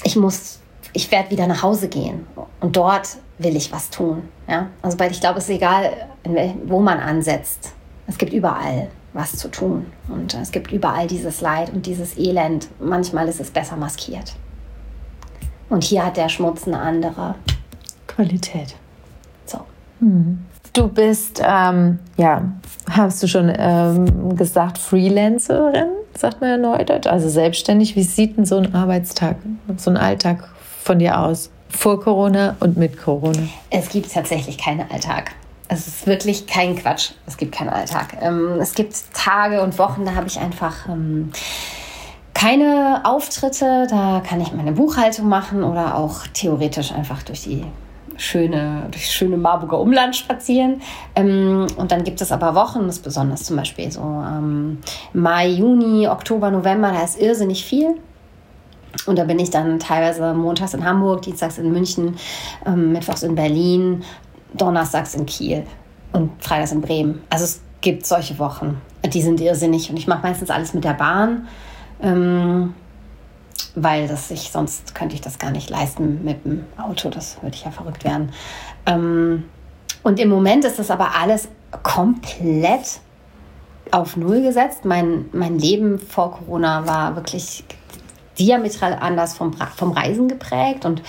ich 0.03 0.17
muss, 0.17 0.61
ich 0.93 1.11
werde 1.11 1.31
wieder 1.31 1.47
nach 1.47 1.63
Hause 1.63 1.89
gehen. 1.89 2.27
Und 2.61 2.77
dort 2.77 3.17
will 3.39 3.57
ich 3.57 3.73
was 3.73 3.91
tun. 3.91 4.29
Ja? 4.49 4.69
Also 4.83 4.99
weil 4.99 5.11
ich 5.11 5.21
glaube, 5.21 5.39
es 5.39 5.45
ist 5.45 5.57
egal, 5.57 6.09
wo 6.65 6.81
man 6.81 6.99
ansetzt. 6.99 7.73
Es 8.07 8.19
gibt 8.19 8.33
überall 8.33 8.91
was 9.13 9.37
zu 9.37 9.49
tun. 9.49 9.87
Und 10.09 10.35
es 10.35 10.51
gibt 10.51 10.73
überall 10.73 11.07
dieses 11.07 11.41
Leid 11.41 11.73
und 11.73 11.87
dieses 11.87 12.19
Elend. 12.19 12.69
Manchmal 12.81 13.29
ist 13.29 13.41
es 13.41 13.51
besser 13.51 13.77
maskiert. 13.77 14.35
Und 15.71 15.85
hier 15.85 16.05
hat 16.05 16.17
der 16.17 16.29
Schmutz 16.29 16.67
eine 16.67 16.79
andere 16.79 17.37
Qualität. 18.07 18.77
Du 20.73 20.89
bist, 20.89 21.41
ähm, 21.45 22.01
ja, 22.17 22.43
hast 22.91 23.23
du 23.23 23.29
schon 23.29 23.53
ähm, 23.57 24.37
gesagt, 24.37 24.79
Freelancerin, 24.79 25.87
sagt 26.17 26.41
man 26.41 26.51
ja 26.51 26.57
neudeutsch, 26.57 27.07
also 27.07 27.29
selbstständig. 27.29 27.95
Wie 27.95 28.03
sieht 28.03 28.37
denn 28.37 28.45
so 28.45 28.57
ein 28.57 28.75
Arbeitstag, 28.75 29.37
so 29.77 29.91
ein 29.91 29.97
Alltag 29.97 30.49
von 30.83 30.99
dir 30.99 31.21
aus? 31.21 31.51
Vor 31.69 32.01
Corona 32.01 32.57
und 32.61 32.77
mit 32.77 33.01
Corona? 33.01 33.43
Es 33.71 33.89
gibt 33.89 34.13
tatsächlich 34.13 34.59
keinen 34.59 34.91
Alltag. 34.91 35.33
Es 35.69 35.87
ist 35.87 36.07
wirklich 36.07 36.47
kein 36.47 36.77
Quatsch. 36.77 37.13
Es 37.27 37.37
gibt 37.37 37.53
keinen 37.53 37.71
Alltag. 37.71 38.17
Ähm, 38.21 38.59
es 38.61 38.75
gibt 38.75 38.95
Tage 39.15 39.63
und 39.63 39.79
Wochen, 39.79 40.05
da 40.05 40.15
habe 40.15 40.27
ich 40.27 40.39
einfach 40.39 40.89
ähm, 40.89 41.31
keine 42.33 43.03
Auftritte. 43.05 43.87
Da 43.89 44.23
kann 44.29 44.41
ich 44.41 44.53
meine 44.53 44.73
Buchhaltung 44.73 45.29
machen 45.29 45.63
oder 45.63 45.97
auch 45.97 46.27
theoretisch 46.33 46.93
einfach 46.93 47.23
durch 47.23 47.43
die 47.43 47.65
schöne, 48.17 48.87
durch 48.91 49.11
schöne 49.11 49.37
Marburger 49.37 49.79
Umland 49.79 50.17
spazieren. 50.17 50.81
Ähm, 51.15 51.67
und 51.77 51.93
dann 51.93 52.05
gibt 52.05 52.21
es 52.21 52.33
aber 52.33 52.55
Wochen, 52.55 52.87
das 52.87 52.97
ist 52.97 53.05
besonders 53.05 53.45
zum 53.45 53.57
Beispiel 53.57 53.91
so 53.91 54.01
ähm, 54.01 54.79
Mai, 55.13 55.49
Juni, 55.49 56.09
Oktober, 56.09 56.51
November, 56.51 56.93
da 56.93 57.03
ist 57.03 57.21
irrsinnig 57.21 57.65
viel. 57.65 57.97
Und 59.07 59.19
da 59.19 59.25
bin 59.25 59.39
ich 59.39 59.51
dann 59.51 59.79
teilweise 59.79 60.35
montags 60.35 60.75
in 60.75 60.85
Hamburg, 60.85 61.23
dienstags 61.23 61.59
in 61.59 61.73
München, 61.73 62.17
ähm, 62.65 62.93
mittwochs 62.93 63.23
in 63.23 63.35
Berlin, 63.35 64.05
donnerstags 64.55 65.15
in 65.15 65.27
Kiel 65.27 65.65
und 66.13 66.31
freitags 66.43 66.73
in 66.73 66.81
Bremen. 66.81 67.23
Also 67.29 67.45
es 67.45 67.61
gibt 67.81 68.07
solche 68.07 68.39
Wochen, 68.39 68.81
die 69.05 69.21
sind 69.21 69.41
irrsinnig. 69.41 69.91
Und 69.91 69.97
ich 69.97 70.07
mache 70.07 70.23
meistens 70.23 70.51
alles 70.51 70.75
mit 70.75 70.85
der 70.85 70.95
Bahn, 70.95 71.49
ähm, 72.01 72.75
weil 73.75 74.09
das 74.09 74.31
ich, 74.31 74.51
sonst 74.51 74.95
könnte 74.95 75.15
ich 75.15 75.21
das 75.21 75.39
gar 75.39 75.51
nicht 75.51 75.71
leisten 75.71 76.25
mit 76.25 76.45
dem 76.45 76.65
Auto. 76.77 77.11
Das 77.11 77.43
würde 77.43 77.57
ich 77.57 77.65
ja 77.65 77.71
verrückt 77.71 78.05
werden. 78.05 78.33
Ähm, 78.87 79.45
und 80.03 80.21
im 80.21 80.29
Moment 80.29 80.65
ist 80.65 80.79
das 80.79 80.91
aber 80.91 81.17
alles 81.21 81.49
komplett 81.83 83.01
auf 83.91 84.17
Null 84.17 84.43
gesetzt. 84.43 84.85
Mein, 84.85 85.27
mein 85.33 85.59
Leben 85.59 85.99
vor 85.99 86.33
Corona 86.33 86.87
war 86.87 87.17
wirklich 87.17 87.65
diametral 88.39 88.99
anders 89.01 89.35
vom, 89.35 89.53
vom 89.53 89.93
Reisen 89.93 90.29
geprägt. 90.29 90.85
Und 90.85 91.03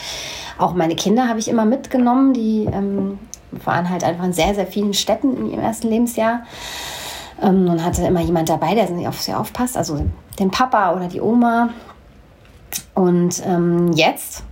auch 0.57 0.73
meine 0.73 0.95
Kinder 0.95 1.27
habe 1.27 1.39
ich 1.39 1.47
immer 1.47 1.65
mitgenommen. 1.65 2.33
Die 2.33 2.67
ähm, 2.71 3.19
waren 3.63 3.89
halt 3.89 4.03
einfach 4.03 4.23
in 4.23 4.33
sehr, 4.33 4.55
sehr 4.55 4.67
vielen 4.67 4.93
Städten 4.93 5.35
in 5.37 5.51
ihrem 5.51 5.61
ersten 5.61 5.89
Lebensjahr. 5.89 6.43
Ähm, 7.41 7.67
und 7.69 7.83
hatte 7.83 8.03
immer 8.03 8.21
jemand 8.21 8.49
dabei, 8.49 8.75
der 8.75 8.87
auf 9.09 9.21
sie 9.21 9.33
aufpasst, 9.33 9.77
also 9.77 10.05
den 10.39 10.51
Papa 10.51 10.93
oder 10.93 11.07
die 11.07 11.21
Oma. 11.21 11.69
Und 12.93 13.41
ähm, 13.45 13.91
jetzt 13.93 14.43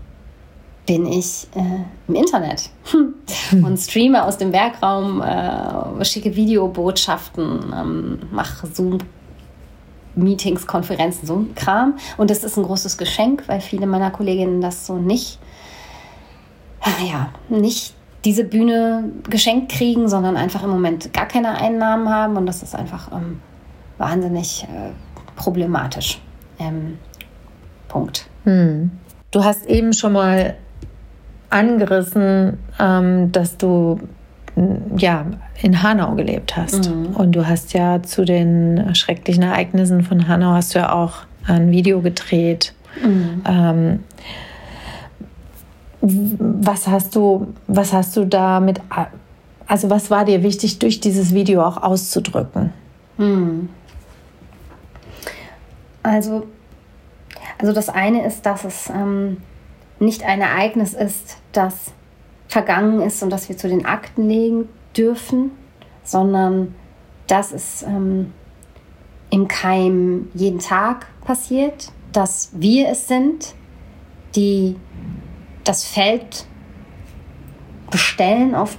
bin 0.86 1.06
ich 1.06 1.48
äh, 1.56 1.84
im 2.08 2.16
Internet 2.16 2.70
und 3.52 3.78
streame 3.78 4.24
aus 4.26 4.38
dem 4.38 4.52
Werkraum, 4.52 5.22
äh, 5.22 6.04
schicke 6.04 6.36
Videobotschaften, 6.36 7.74
ähm, 7.76 8.20
mache 8.32 8.68
Zoom 8.68 8.98
Meetings, 10.16 10.68
Konferenzen, 10.68 11.26
so 11.26 11.36
ein 11.38 11.56
Kram. 11.56 11.96
Und 12.18 12.30
das 12.30 12.44
ist 12.44 12.58
ein 12.58 12.64
großes 12.64 12.98
Geschenk, 12.98 13.44
weil 13.48 13.62
viele 13.62 13.88
meiner 13.88 14.12
Kolleginnen 14.12 14.62
das 14.62 14.86
so 14.86 14.98
nicht, 14.98 15.40
ja, 17.10 17.30
nicht 17.50 17.96
diese 18.26 18.44
Bühne 18.44 19.12
geschenkt 19.30 19.72
kriegen, 19.72 20.08
sondern 20.08 20.38
einfach 20.38 20.64
im 20.64 20.70
Moment 20.70 21.14
gar 21.14 21.28
keine 21.28 21.58
Einnahmen 21.58 22.10
haben. 22.10 22.38
Und 22.38 22.46
das 22.46 22.62
ist 22.62 22.76
einfach 22.76 23.12
ähm, 23.12 23.40
wahnsinnig 23.98 24.64
äh, 24.64 24.92
problematisch. 25.36 26.22
Ähm, 26.60 27.00
Punkt. 27.94 28.26
Hm. 28.44 28.92
Du 29.32 29.44
hast 29.44 29.68
eben 29.68 29.94
schon 29.94 30.14
mal 30.14 30.56
angerissen, 31.50 32.58
ähm, 32.80 33.32
dass 33.32 33.58
du 33.58 34.00
ja, 34.98 35.26
in 35.62 35.82
Hanau 35.82 36.16
gelebt 36.16 36.56
hast. 36.56 36.90
Mhm. 36.90 37.16
Und 37.16 37.32
du 37.32 37.48
hast 37.48 37.74
ja 37.74 38.04
zu 38.04 38.26
den 38.26 38.94
schrecklichen 38.94 39.44
Ereignissen 39.44 40.04
von 40.04 40.28
Hanau 40.28 40.52
hast 40.52 40.76
du 40.76 40.80
ja 40.80 40.92
auch 40.92 41.14
ein 41.48 41.72
Video 41.72 42.02
gedreht. 42.02 42.74
Mhm. 43.04 43.42
Ähm, 43.48 44.00
was 46.02 46.88
hast 46.88 47.16
du, 47.16 47.54
was 47.68 47.94
hast 47.94 48.16
du 48.16 48.26
damit, 48.26 48.80
also 49.66 49.90
was 49.90 50.12
war 50.12 50.26
dir 50.26 50.44
wichtig, 50.44 50.78
durch 50.80 51.00
dieses 51.00 51.34
Video 51.34 51.64
auch 51.64 51.82
auszudrücken? 51.82 52.74
Mhm. 53.18 53.70
Also, 56.04 56.46
also 57.64 57.72
das 57.72 57.88
eine 57.88 58.26
ist, 58.26 58.46
dass 58.46 58.66
es 58.66 58.90
ähm, 58.90 59.38
nicht 59.98 60.24
ein 60.24 60.42
Ereignis 60.42 60.94
ist, 60.94 61.38
das 61.54 61.94
vergangen 62.50 63.02
ist 63.02 63.24
und 63.24 63.30
dass 63.30 63.48
wir 63.48 63.56
zu 63.56 63.70
den 63.70 63.86
Akten 63.86 64.28
legen 64.28 64.68
dürfen, 64.98 65.52
sondern 66.04 66.76
dass 67.28 67.54
es 67.54 67.82
ähm, 67.84 68.34
im 69.30 69.48
Keim 69.48 70.28
jeden 70.34 70.60
Tag 70.60 71.08
passiert, 71.24 71.94
dass 72.12 72.52
wir 72.52 72.90
es 72.90 73.08
sind, 73.08 73.56
die 74.36 74.76
das 75.64 75.86
Feld 75.86 76.46
bestellen, 77.90 78.56
auf 78.56 78.78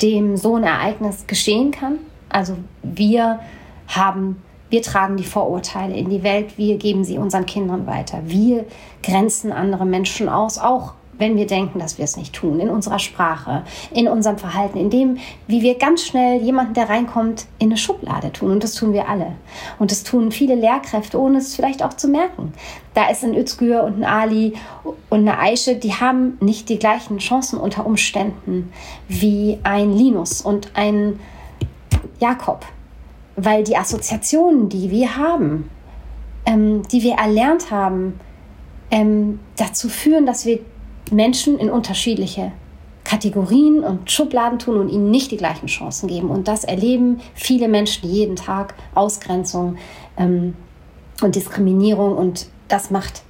dem 0.00 0.38
so 0.38 0.56
ein 0.56 0.64
Ereignis 0.64 1.26
geschehen 1.26 1.70
kann. 1.70 1.98
Also 2.30 2.56
wir 2.82 3.40
haben, 3.88 4.40
wir 4.70 4.82
tragen 4.82 5.16
die 5.16 5.24
Vorurteile 5.24 5.94
in 5.94 6.08
die 6.08 6.22
Welt, 6.22 6.56
wir 6.56 6.78
geben 6.78 7.04
sie 7.04 7.18
unseren 7.18 7.46
Kindern 7.46 7.86
weiter, 7.86 8.22
wir 8.24 8.64
grenzen 9.02 9.52
andere 9.52 9.84
Menschen 9.84 10.28
aus, 10.28 10.58
auch 10.58 10.94
wenn 11.20 11.36
wir 11.36 11.46
denken, 11.46 11.78
dass 11.78 11.98
wir 11.98 12.04
es 12.04 12.16
nicht 12.16 12.34
tun, 12.34 12.58
in 12.60 12.70
unserer 12.70 12.98
Sprache, 12.98 13.62
in 13.92 14.08
unserem 14.08 14.38
Verhalten, 14.38 14.78
in 14.78 14.88
dem, 14.88 15.18
wie 15.46 15.60
wir 15.60 15.76
ganz 15.76 16.02
schnell 16.02 16.40
jemanden, 16.40 16.72
der 16.74 16.88
reinkommt, 16.88 17.46
in 17.58 17.68
eine 17.68 17.76
Schublade 17.76 18.32
tun. 18.32 18.52
Und 18.52 18.64
das 18.64 18.74
tun 18.74 18.94
wir 18.94 19.06
alle. 19.06 19.32
Und 19.78 19.90
das 19.90 20.02
tun 20.02 20.32
viele 20.32 20.54
Lehrkräfte, 20.54 21.20
ohne 21.20 21.38
es 21.38 21.54
vielleicht 21.54 21.84
auch 21.84 21.92
zu 21.92 22.08
merken. 22.08 22.54
Da 22.94 23.10
ist 23.10 23.22
ein 23.22 23.36
Özgür 23.36 23.84
und 23.84 24.02
ein 24.02 24.04
Ali 24.04 24.54
und 25.10 25.20
eine 25.20 25.38
Aische, 25.38 25.76
die 25.76 25.92
haben 25.92 26.38
nicht 26.40 26.70
die 26.70 26.78
gleichen 26.78 27.18
Chancen 27.18 27.60
unter 27.60 27.84
Umständen 27.84 28.72
wie 29.06 29.58
ein 29.62 29.92
Linus 29.92 30.40
und 30.40 30.70
ein 30.74 31.20
Jakob. 32.18 32.64
Weil 33.36 33.64
die 33.64 33.76
Assoziationen, 33.76 34.68
die 34.68 34.90
wir 34.90 35.16
haben, 35.16 35.70
ähm, 36.46 36.82
die 36.88 37.02
wir 37.02 37.14
erlernt 37.14 37.70
haben, 37.70 38.18
ähm, 38.90 39.40
dazu 39.56 39.88
führen, 39.88 40.26
dass 40.26 40.46
wir 40.46 40.60
Menschen 41.10 41.58
in 41.58 41.70
unterschiedliche 41.70 42.52
Kategorien 43.04 43.82
und 43.82 44.10
Schubladen 44.10 44.58
tun 44.58 44.76
und 44.76 44.88
ihnen 44.88 45.10
nicht 45.10 45.30
die 45.30 45.36
gleichen 45.36 45.66
Chancen 45.66 46.08
geben. 46.08 46.30
Und 46.30 46.46
das 46.46 46.64
erleben 46.64 47.20
viele 47.34 47.68
Menschen 47.68 48.08
jeden 48.08 48.36
Tag. 48.36 48.74
Ausgrenzung 48.94 49.76
ähm, 50.16 50.54
und 51.22 51.34
Diskriminierung. 51.34 52.16
Und 52.16 52.46
das 52.68 52.90
macht 52.90 53.22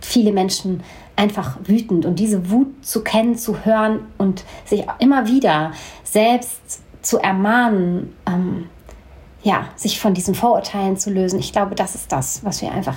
viele 0.00 0.32
Menschen 0.32 0.82
einfach 1.16 1.58
wütend. 1.64 2.06
Und 2.06 2.18
diese 2.18 2.50
Wut 2.50 2.68
zu 2.84 3.02
kennen, 3.02 3.36
zu 3.36 3.64
hören 3.64 4.00
und 4.16 4.44
sich 4.64 4.86
immer 4.98 5.26
wieder 5.26 5.72
selbst 6.04 6.80
zu 7.02 7.18
ermahnen, 7.18 8.14
ähm, 8.26 8.66
ja, 9.42 9.68
sich 9.76 10.00
von 10.00 10.14
diesen 10.14 10.34
Vorurteilen 10.34 10.96
zu 10.96 11.10
lösen. 11.10 11.38
Ich 11.38 11.52
glaube, 11.52 11.74
das 11.74 11.94
ist 11.94 12.12
das, 12.12 12.44
was 12.44 12.60
wir 12.62 12.72
einfach 12.72 12.96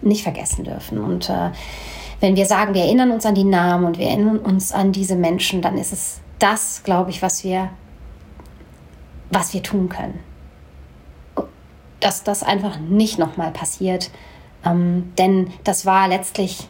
nicht 0.00 0.22
vergessen 0.22 0.64
dürfen. 0.64 0.98
Und 0.98 1.28
äh, 1.28 1.50
wenn 2.20 2.36
wir 2.36 2.46
sagen, 2.46 2.74
wir 2.74 2.82
erinnern 2.82 3.10
uns 3.10 3.26
an 3.26 3.34
die 3.34 3.44
Namen 3.44 3.84
und 3.84 3.98
wir 3.98 4.06
erinnern 4.06 4.38
uns 4.38 4.72
an 4.72 4.92
diese 4.92 5.16
Menschen, 5.16 5.60
dann 5.60 5.76
ist 5.76 5.92
es 5.92 6.20
das, 6.38 6.82
glaube 6.82 7.10
ich, 7.10 7.22
was 7.22 7.44
wir, 7.44 7.70
was 9.30 9.52
wir 9.54 9.62
tun 9.62 9.88
können. 9.88 10.18
Dass 12.00 12.24
das 12.24 12.42
einfach 12.42 12.78
nicht 12.78 13.18
nochmal 13.18 13.50
passiert. 13.50 14.10
Ähm, 14.64 15.12
denn 15.18 15.52
das 15.64 15.86
war 15.86 16.08
letztlich 16.08 16.68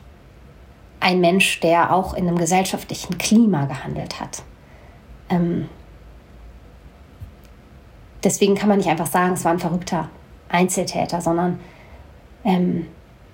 ein 1.01 1.21
Mensch, 1.21 1.61
der 1.61 1.95
auch 1.95 2.15
in 2.15 2.29
einem 2.29 2.39
gesellschaftlichen 2.39 3.19
Klima 3.19 3.67
gehandelt 3.67 4.21
hat. 4.21 4.43
Ähm, 5.29 5.69
deswegen 8.25 8.55
kann 8.55 8.69
man 8.69 8.79
nicht 8.79 8.89
einfach 8.89 9.07
sagen, 9.07 9.35
es 9.35 9.45
war 9.45 9.53
ein 9.53 9.59
verrückter 9.59 10.09
Einzeltäter, 10.49 11.21
sondern 11.21 11.59
ähm, 12.45 12.87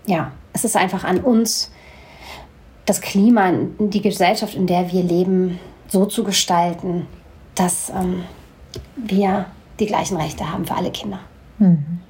ja, 0.07 0.33
es 0.53 0.65
ist 0.65 0.77
einfach 0.77 1.05
an 1.05 1.21
uns, 1.21 1.71
das 2.87 3.01
Klima, 3.01 3.53
die 3.79 4.01
Gesellschaft, 4.01 4.55
in 4.55 4.67
der 4.67 4.91
wir 4.91 5.03
leben, 5.03 5.59
so 5.89 6.07
zu 6.07 6.25
gestalten, 6.25 7.07
dass 7.55 7.91
ähm, 7.91 8.25
wir 8.97 9.47
die 9.79 9.87
gleichen 9.87 10.17
Rechte 10.17 10.51
haben 10.51 10.65
für 10.65 10.75
alle 10.75 10.91
Kinder. 10.91 11.21
Mhm. 11.59 12.01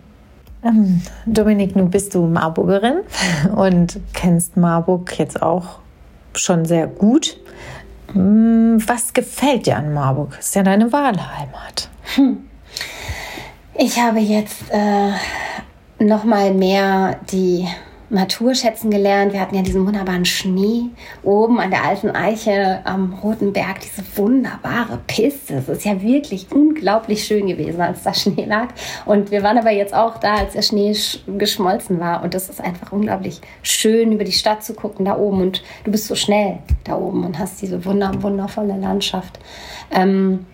Ähm, 0.62 1.02
Dominik, 1.26 1.76
nun 1.76 1.90
bist 1.90 2.14
du 2.14 2.26
Marburgerin 2.26 3.00
und 3.56 4.00
kennst 4.12 4.56
Marburg 4.56 5.18
jetzt 5.18 5.42
auch 5.42 5.78
schon 6.34 6.64
sehr 6.64 6.86
gut. 6.86 7.38
Hm, 8.12 8.82
was 8.86 9.12
gefällt 9.12 9.66
dir 9.66 9.76
an 9.76 9.92
Marburg? 9.92 10.36
Ist 10.38 10.54
ja 10.54 10.62
deine 10.62 10.92
Wahlheimat. 10.92 11.88
Hm. 12.14 12.47
Ich 13.80 13.96
habe 13.96 14.18
jetzt 14.18 14.64
äh, 14.72 15.12
noch 16.02 16.24
mal 16.24 16.52
mehr 16.52 17.20
die 17.30 17.64
Natur 18.10 18.56
schätzen 18.56 18.90
gelernt. 18.90 19.32
Wir 19.32 19.40
hatten 19.40 19.54
ja 19.54 19.62
diesen 19.62 19.86
wunderbaren 19.86 20.24
Schnee 20.24 20.86
oben 21.22 21.60
an 21.60 21.70
der 21.70 21.84
alten 21.84 22.10
Eiche 22.10 22.80
am 22.82 23.12
Roten 23.12 23.52
Berg, 23.52 23.78
diese 23.78 24.02
wunderbare 24.16 24.98
Piste. 25.06 25.54
Es 25.54 25.68
ist 25.68 25.84
ja 25.84 26.02
wirklich 26.02 26.50
unglaublich 26.50 27.22
schön 27.22 27.46
gewesen, 27.46 27.80
als 27.80 28.02
da 28.02 28.12
Schnee 28.12 28.46
lag. 28.46 28.70
Und 29.06 29.30
wir 29.30 29.44
waren 29.44 29.58
aber 29.58 29.70
jetzt 29.70 29.94
auch 29.94 30.18
da, 30.18 30.38
als 30.38 30.54
der 30.54 30.62
Schnee 30.62 30.96
geschmolzen 31.38 32.00
war. 32.00 32.24
Und 32.24 32.34
das 32.34 32.48
ist 32.48 32.60
einfach 32.60 32.90
unglaublich 32.90 33.40
schön, 33.62 34.10
über 34.10 34.24
die 34.24 34.32
Stadt 34.32 34.64
zu 34.64 34.74
gucken 34.74 35.04
da 35.04 35.16
oben. 35.16 35.40
Und 35.40 35.62
du 35.84 35.92
bist 35.92 36.08
so 36.08 36.16
schnell 36.16 36.58
da 36.82 36.96
oben 36.96 37.24
und 37.24 37.38
hast 37.38 37.62
diese 37.62 37.84
wunder 37.84 38.10
wundervolle 38.20 38.76
Landschaft. 38.76 39.38
Ähm, 39.92 40.46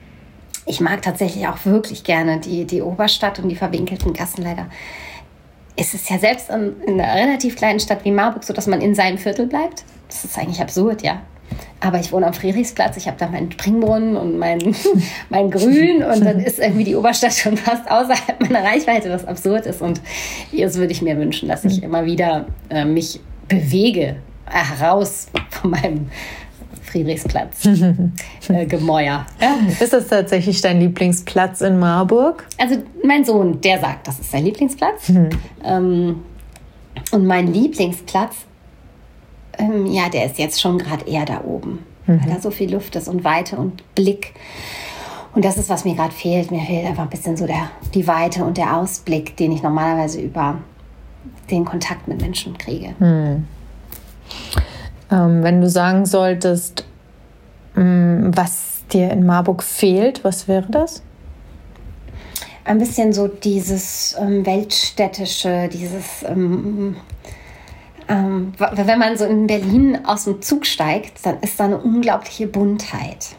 ich 0.67 0.81
mag 0.81 1.03
tatsächlich 1.03 1.47
auch 1.47 1.65
wirklich 1.65 2.05
gerne 2.05 2.41
die, 2.41 2.65
die 2.65 2.83
Oberstadt 2.83 3.39
und 3.39 3.49
die 3.49 3.57
verwinkelten 3.57 4.13
Gassen 4.13 4.43
leider 4.43 4.67
ist 5.77 5.95
es 5.95 6.09
ja 6.09 6.19
selbst 6.19 6.51
in, 6.51 6.81
in 6.87 7.01
einer 7.01 7.15
relativ 7.15 7.57
kleinen 7.57 7.81
Stadt 7.81 8.05
wie 8.05 8.11
Marburg 8.11 8.45
so, 8.45 8.53
dass 8.53 8.67
man 8.67 8.81
in 8.81 8.95
seinem 8.95 9.19
Viertel 9.19 9.47
bleibt. 9.47 9.85
Das 10.09 10.25
ist 10.25 10.39
eigentlich 10.39 10.61
absurd, 10.61 11.03
ja. 11.03 11.23
Aber 11.81 12.01
ich 12.01 12.13
wohne 12.13 12.27
am 12.27 12.33
Friedrichsplatz, 12.33 12.97
ich 12.97 13.07
habe 13.07 13.17
da 13.19 13.29
meinen 13.29 13.53
Springbrunnen 13.53 14.17
und 14.17 14.39
mein, 14.39 14.59
mein 15.29 15.51
Grün 15.51 16.03
und 16.03 16.25
dann 16.25 16.41
ist 16.41 16.59
irgendwie 16.59 16.85
die 16.85 16.97
Oberstadt 16.97 17.35
schon 17.35 17.57
fast 17.57 17.91
außerhalb 17.91 18.41
meiner 18.41 18.65
Reichweite, 18.65 19.11
was 19.11 19.25
absurd 19.27 19.67
ist. 19.67 19.83
Und 19.83 20.01
jetzt 20.53 20.77
würde 20.77 20.93
ich 20.93 21.03
mir 21.03 21.19
wünschen, 21.19 21.49
dass 21.49 21.65
ich 21.65 21.79
mhm. 21.79 21.85
immer 21.85 22.07
wieder 22.07 22.47
äh, 22.71 22.85
mich 22.85 23.21
bewege, 23.49 24.17
heraus 24.47 25.29
von 25.51 25.71
meinem 25.71 26.09
Friedrichsplatz 26.95 27.67
äh, 28.49 28.67
Gemäuer. 28.67 29.27
Ist 29.81 29.93
das 29.93 30.07
tatsächlich 30.07 30.61
dein 30.61 30.79
Lieblingsplatz 30.79 31.61
in 31.61 31.81
Marburg? 31.81 32.47
Also 32.57 32.77
mein 33.03 33.25
Sohn, 33.25 33.61
der 33.61 33.81
sagt, 33.81 34.07
das 34.07 34.21
ist 34.21 34.31
sein 34.31 34.45
Lieblingsplatz. 34.45 35.09
Mhm. 35.09 35.29
Ähm, 35.65 36.23
und 37.11 37.27
mein 37.27 37.53
Lieblingsplatz, 37.53 38.37
ähm, 39.59 39.87
ja, 39.87 40.09
der 40.09 40.27
ist 40.27 40.39
jetzt 40.39 40.61
schon 40.61 40.79
gerade 40.79 41.05
eher 41.07 41.25
da 41.25 41.43
oben, 41.43 41.81
mhm. 42.07 42.21
weil 42.23 42.35
da 42.35 42.41
so 42.41 42.53
viel 42.53 42.73
Luft 42.73 42.95
ist 42.95 43.09
und 43.09 43.25
Weite 43.25 43.57
und 43.57 43.83
Blick. 43.97 44.35
Und 45.35 45.45
das 45.45 45.57
ist, 45.57 45.69
was 45.69 45.85
mir 45.85 45.97
gerade 45.97 46.15
fehlt. 46.15 46.53
Mir 46.53 46.61
fehlt 46.61 46.87
einfach 46.87 47.03
ein 47.03 47.11
bisschen 47.11 47.37
so 47.37 47.45
der, 47.45 47.71
die 47.93 48.07
Weite 48.07 48.45
und 48.45 48.57
der 48.57 48.77
Ausblick, 48.77 49.37
den 49.37 49.51
ich 49.51 49.65
normalerweise 49.65 50.21
über 50.21 50.59
den 51.51 51.65
Kontakt 51.65 52.07
mit 52.07 52.21
Menschen 52.21 52.57
kriege. 52.57 52.95
Mhm. 53.01 53.49
Ähm, 55.11 55.43
wenn 55.43 55.61
du 55.61 55.69
sagen 55.69 56.07
solltest, 56.07 56.85
ähm, 57.77 58.31
was 58.35 58.85
dir 58.93 59.11
in 59.11 59.27
Marburg 59.27 59.63
fehlt, 59.63 60.25
was 60.25 60.49
wäre 60.49 60.67
das? 60.71 61.03
Ein 62.65 62.79
bisschen 62.79 63.13
so 63.13 63.29
dieses 63.29 64.17
ähm, 64.19 64.47
Weltstädtische, 64.47 65.69
dieses, 65.71 66.23
ähm, 66.27 66.97
ähm, 68.09 68.53
wenn 68.59 68.99
man 68.99 69.17
so 69.19 69.27
in 69.27 69.47
Berlin 69.47 69.99
aus 70.07 70.25
dem 70.25 70.41
Zug 70.41 70.65
steigt, 70.65 71.25
dann 71.27 71.41
ist 71.41 71.61
da 71.61 71.65
eine 71.65 71.79
unglaubliche 71.79 72.47
Buntheit. 72.47 73.37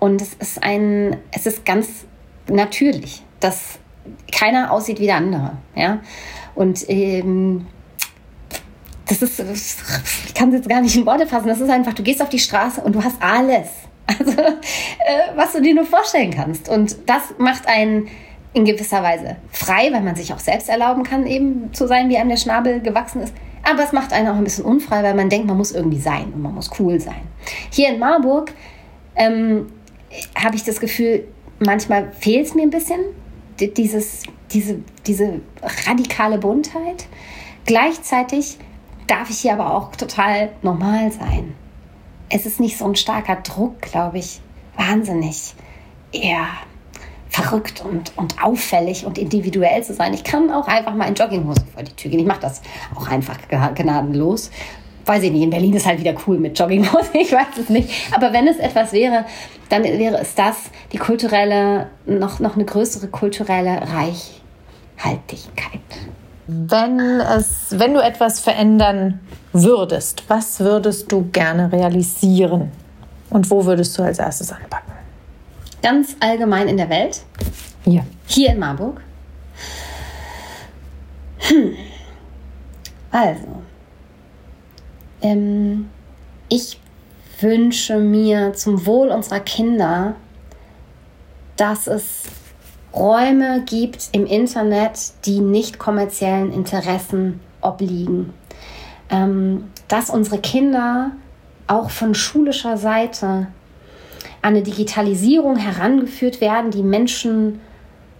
Und 0.00 0.20
es 0.20 0.34
ist 0.34 0.62
ein, 0.62 1.18
es 1.30 1.46
ist 1.46 1.64
ganz 1.64 2.04
natürlich, 2.48 3.22
dass 3.40 3.78
keiner 4.32 4.72
aussieht 4.72 4.98
wie 4.98 5.06
der 5.06 5.16
andere. 5.16 5.52
Ja? 5.76 6.00
Und 6.54 6.88
ähm, 6.88 7.66
das 9.08 9.22
ist, 9.22 9.40
ich 10.26 10.34
kann 10.34 10.48
es 10.48 10.56
jetzt 10.56 10.68
gar 10.68 10.80
nicht 10.80 10.96
in 10.96 11.06
Worte 11.06 11.26
fassen, 11.26 11.48
das 11.48 11.60
ist 11.60 11.70
einfach, 11.70 11.92
du 11.92 12.02
gehst 12.02 12.22
auf 12.22 12.28
die 12.28 12.38
Straße 12.38 12.80
und 12.80 12.94
du 12.94 13.02
hast 13.02 13.16
alles. 13.20 13.68
Also, 14.06 14.32
äh, 14.32 15.34
was 15.34 15.52
du 15.52 15.62
dir 15.62 15.74
nur 15.74 15.86
vorstellen 15.86 16.30
kannst. 16.30 16.68
Und 16.68 16.94
das 17.06 17.22
macht 17.38 17.66
einen 17.66 18.08
in 18.52 18.66
gewisser 18.66 19.02
Weise 19.02 19.36
frei, 19.50 19.90
weil 19.92 20.02
man 20.02 20.14
sich 20.14 20.34
auch 20.34 20.38
selbst 20.38 20.68
erlauben 20.68 21.04
kann, 21.04 21.26
eben 21.26 21.72
zu 21.72 21.86
sein, 21.86 22.10
wie 22.10 22.18
einem 22.18 22.28
der 22.28 22.36
Schnabel 22.36 22.80
gewachsen 22.80 23.22
ist. 23.22 23.32
Aber 23.62 23.82
es 23.82 23.92
macht 23.92 24.12
einen 24.12 24.28
auch 24.28 24.36
ein 24.36 24.44
bisschen 24.44 24.64
unfrei, 24.64 25.02
weil 25.02 25.14
man 25.14 25.30
denkt, 25.30 25.46
man 25.46 25.56
muss 25.56 25.72
irgendwie 25.72 26.00
sein 26.00 26.32
und 26.34 26.42
man 26.42 26.54
muss 26.54 26.70
cool 26.78 27.00
sein. 27.00 27.22
Hier 27.70 27.88
in 27.88 27.98
Marburg 27.98 28.52
ähm, 29.16 29.72
habe 30.34 30.54
ich 30.56 30.64
das 30.64 30.80
Gefühl, 30.80 31.26
manchmal 31.58 32.12
fehlt 32.12 32.46
es 32.46 32.54
mir 32.54 32.62
ein 32.62 32.70
bisschen, 32.70 33.00
dieses, 33.58 34.24
diese, 34.52 34.80
diese 35.06 35.40
radikale 35.86 36.38
Buntheit. 36.38 37.06
Gleichzeitig 37.64 38.58
darf 39.06 39.30
ich 39.30 39.38
hier 39.38 39.54
aber 39.54 39.74
auch 39.74 39.94
total 39.96 40.50
normal 40.62 41.12
sein. 41.12 41.54
Es 42.28 42.46
ist 42.46 42.60
nicht 42.60 42.78
so 42.78 42.86
ein 42.86 42.96
starker 42.96 43.36
Druck, 43.36 43.80
glaube 43.82 44.18
ich. 44.18 44.40
Wahnsinnig. 44.76 45.54
Eher 46.12 46.46
verrückt 47.28 47.84
und, 47.84 48.16
und 48.16 48.42
auffällig 48.42 49.04
und 49.04 49.18
individuell 49.18 49.82
zu 49.82 49.92
sein. 49.92 50.14
Ich 50.14 50.22
kann 50.22 50.50
auch 50.52 50.68
einfach 50.68 50.94
mal 50.94 51.08
in 51.08 51.14
Jogginghose 51.14 51.64
vor 51.72 51.82
die 51.82 51.92
Tür 51.92 52.10
gehen. 52.12 52.20
Ich 52.20 52.26
mache 52.26 52.40
das 52.40 52.62
auch 52.94 53.08
einfach 53.08 53.36
gnadenlos. 53.48 54.52
Weiß 55.04 55.22
ich 55.22 55.32
nicht, 55.32 55.42
in 55.42 55.50
Berlin 55.50 55.74
ist 55.74 55.84
halt 55.84 55.98
wieder 55.98 56.14
cool 56.26 56.38
mit 56.38 56.58
Jogginghose, 56.58 57.10
ich 57.14 57.32
weiß 57.32 57.58
es 57.60 57.68
nicht. 57.68 57.90
Aber 58.12 58.32
wenn 58.32 58.46
es 58.46 58.58
etwas 58.58 58.92
wäre, 58.92 59.26
dann 59.68 59.82
wäre 59.82 60.18
es 60.18 60.34
das, 60.34 60.56
die 60.92 60.98
kulturelle, 60.98 61.90
noch, 62.06 62.38
noch 62.38 62.54
eine 62.54 62.64
größere 62.64 63.08
kulturelle 63.08 63.82
Reichhaltigkeit. 63.82 65.80
Wenn, 66.46 67.00
es, 67.20 67.78
wenn 67.78 67.94
du 67.94 68.00
etwas 68.00 68.40
verändern 68.40 69.20
würdest, 69.52 70.24
was 70.28 70.60
würdest 70.60 71.10
du 71.10 71.28
gerne 71.30 71.72
realisieren? 71.72 72.70
Und 73.30 73.50
wo 73.50 73.64
würdest 73.64 73.96
du 73.98 74.02
als 74.02 74.18
erstes 74.18 74.52
anpacken? 74.52 74.92
Ganz 75.82 76.16
allgemein 76.20 76.68
in 76.68 76.76
der 76.76 76.88
Welt? 76.90 77.22
Hier. 77.84 78.04
Hier 78.26 78.50
in 78.50 78.58
Marburg? 78.58 79.00
Hm. 81.38 81.76
Also, 83.10 83.62
ähm, 85.22 85.88
ich 86.48 86.80
wünsche 87.40 87.98
mir 87.98 88.52
zum 88.54 88.86
Wohl 88.86 89.08
unserer 89.08 89.40
Kinder, 89.40 90.14
dass 91.56 91.86
es 91.86 92.24
Räume 92.94 93.62
gibt 93.66 94.08
im 94.12 94.26
Internet, 94.26 95.12
die 95.24 95.40
nicht 95.40 95.78
kommerziellen 95.78 96.52
Interessen 96.52 97.40
obliegen. 97.60 98.32
Ähm, 99.10 99.70
dass 99.88 100.10
unsere 100.10 100.38
Kinder 100.38 101.12
auch 101.66 101.90
von 101.90 102.14
schulischer 102.14 102.76
Seite 102.76 103.26
an 103.26 103.48
eine 104.42 104.62
Digitalisierung 104.62 105.56
herangeführt 105.56 106.40
werden, 106.40 106.70
die 106.70 106.82
Menschen 106.82 107.60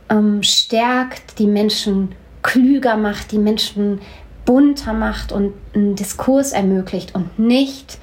ähm, 0.09 0.43
stärkt, 0.43 1.39
die 1.39 1.47
Menschen 1.47 2.15
klüger 2.43 2.97
macht, 2.97 3.33
die 3.33 3.39
Menschen 3.39 4.01
bunter 4.45 4.93
macht 4.93 5.33
und 5.33 5.55
einen 5.75 5.97
Diskurs 5.97 6.53
ermöglicht 6.53 7.15
und 7.15 7.39
nicht, 7.39 7.99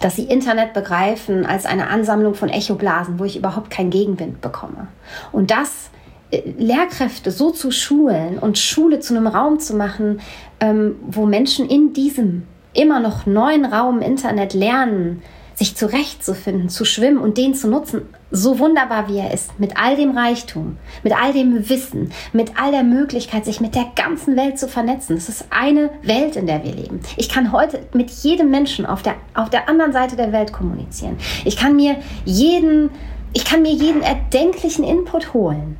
dass 0.00 0.16
sie 0.16 0.24
Internet 0.24 0.72
begreifen 0.72 1.46
als 1.46 1.66
eine 1.66 1.88
Ansammlung 1.88 2.34
von 2.34 2.48
Echoblasen, 2.48 3.18
wo 3.18 3.24
ich 3.24 3.36
überhaupt 3.36 3.70
keinen 3.70 3.90
Gegenwind 3.90 4.40
bekomme. 4.40 4.88
Und 5.32 5.50
das 5.50 5.90
äh, 6.30 6.42
Lehrkräfte 6.58 7.30
so 7.30 7.50
zu 7.50 7.70
schulen 7.70 8.38
und 8.38 8.58
Schule 8.58 9.00
zu 9.00 9.14
einem 9.14 9.26
Raum 9.26 9.58
zu 9.58 9.74
machen, 9.74 10.20
ähm, 10.60 10.96
wo 11.06 11.26
Menschen 11.26 11.68
in 11.68 11.92
diesem 11.92 12.44
immer 12.72 13.00
noch 13.00 13.26
neuen 13.26 13.64
Raum 13.64 14.00
Internet 14.00 14.54
lernen, 14.54 15.22
sich 15.56 15.74
zurechtzufinden, 15.74 16.68
zu 16.68 16.84
schwimmen 16.84 17.16
und 17.16 17.38
den 17.38 17.54
zu 17.54 17.68
nutzen, 17.68 18.02
so 18.30 18.58
wunderbar 18.58 19.08
wie 19.08 19.16
er 19.16 19.32
ist, 19.32 19.58
mit 19.58 19.78
all 19.80 19.96
dem 19.96 20.16
Reichtum, 20.16 20.76
mit 21.02 21.14
all 21.18 21.32
dem 21.32 21.70
Wissen, 21.70 22.12
mit 22.34 22.60
all 22.60 22.72
der 22.72 22.82
Möglichkeit, 22.82 23.46
sich 23.46 23.62
mit 23.62 23.74
der 23.74 23.86
ganzen 23.96 24.36
Welt 24.36 24.58
zu 24.58 24.68
vernetzen. 24.68 25.16
Es 25.16 25.30
ist 25.30 25.46
eine 25.48 25.88
Welt, 26.02 26.36
in 26.36 26.46
der 26.46 26.62
wir 26.62 26.72
leben. 26.72 27.00
Ich 27.16 27.30
kann 27.30 27.52
heute 27.52 27.80
mit 27.94 28.10
jedem 28.10 28.50
Menschen 28.50 28.84
auf 28.84 29.02
der, 29.02 29.14
auf 29.32 29.48
der 29.48 29.66
anderen 29.66 29.94
Seite 29.94 30.14
der 30.14 30.30
Welt 30.30 30.52
kommunizieren. 30.52 31.16
Ich 31.46 31.56
kann 31.56 31.74
mir 31.74 31.96
jeden, 32.26 32.90
ich 33.32 33.46
kann 33.46 33.62
mir 33.62 33.72
jeden 33.72 34.02
erdenklichen 34.02 34.84
Input 34.84 35.32
holen. 35.32 35.78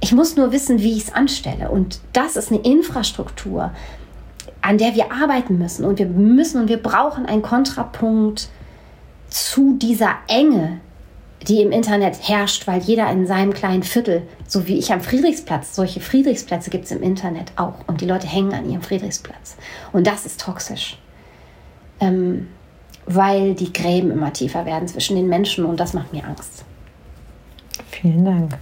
Ich 0.00 0.12
muss 0.12 0.36
nur 0.36 0.52
wissen, 0.52 0.78
wie 0.80 0.96
ich 0.96 1.08
es 1.08 1.14
anstelle. 1.14 1.70
Und 1.70 2.00
das 2.14 2.36
ist 2.36 2.50
eine 2.50 2.62
Infrastruktur, 2.62 3.72
an 4.62 4.78
der 4.78 4.94
wir 4.94 5.12
arbeiten 5.12 5.58
müssen. 5.58 5.84
Und 5.84 5.98
wir 5.98 6.06
müssen 6.06 6.62
und 6.62 6.68
wir 6.70 6.82
brauchen 6.82 7.26
einen 7.26 7.42
Kontrapunkt 7.42 8.48
zu 9.36 9.74
dieser 9.74 10.14
Enge, 10.28 10.80
die 11.46 11.60
im 11.60 11.70
Internet 11.70 12.26
herrscht, 12.26 12.66
weil 12.66 12.80
jeder 12.80 13.10
in 13.10 13.26
seinem 13.26 13.52
kleinen 13.52 13.82
Viertel, 13.82 14.22
so 14.48 14.66
wie 14.66 14.78
ich 14.78 14.92
am 14.92 15.02
Friedrichsplatz, 15.02 15.76
solche 15.76 16.00
Friedrichsplätze 16.00 16.70
gibt 16.70 16.86
es 16.86 16.90
im 16.90 17.02
Internet 17.02 17.52
auch. 17.56 17.74
Und 17.86 18.00
die 18.00 18.06
Leute 18.06 18.26
hängen 18.26 18.54
an 18.54 18.68
ihrem 18.68 18.80
Friedrichsplatz. 18.80 19.56
Und 19.92 20.06
das 20.06 20.24
ist 20.24 20.40
toxisch. 20.40 20.98
Ähm, 22.00 22.48
weil 23.04 23.54
die 23.54 23.72
Gräben 23.72 24.10
immer 24.10 24.32
tiefer 24.32 24.64
werden 24.64 24.88
zwischen 24.88 25.16
den 25.16 25.28
Menschen 25.28 25.66
und 25.66 25.78
das 25.78 25.92
macht 25.92 26.12
mir 26.12 26.24
Angst. 26.24 26.64
Vielen 27.90 28.24
Dank. 28.24 28.58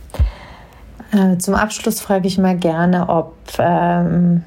Äh, 1.14 1.38
zum 1.38 1.54
Abschluss 1.54 2.00
frage 2.00 2.26
ich 2.26 2.38
mal 2.38 2.56
gerne, 2.56 3.08
ob 3.08 3.36
ähm, 3.58 4.42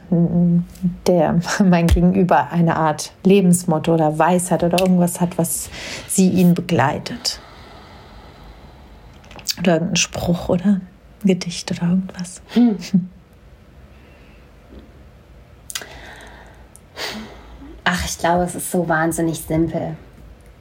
der, 1.07 1.39
mein 1.63 1.88
Gegenüber 1.88 2.51
eine 2.51 2.76
Art 2.76 3.13
Lebensmotto 3.24 3.93
oder 3.93 4.20
Weisheit 4.20 4.63
oder 4.63 4.82
irgendwas 4.82 5.22
hat, 5.22 5.38
was 5.38 5.70
sie 6.09 6.30
ihn 6.30 6.53
begleitet. 6.53 7.39
Oder 9.59 9.76
irgendein 9.76 9.95
Spruch 9.95 10.49
oder 10.49 10.65
ein 10.65 10.88
Gedicht 11.24 11.72
oder 11.72 11.89
irgendwas. 11.89 12.41
Hm. 12.49 12.78
Ach, 17.86 18.05
ich 18.05 18.18
glaube, 18.18 18.43
es 18.43 18.55
ist 18.55 18.70
so 18.72 18.89
wahnsinnig 18.89 19.39
simpel, 19.39 19.95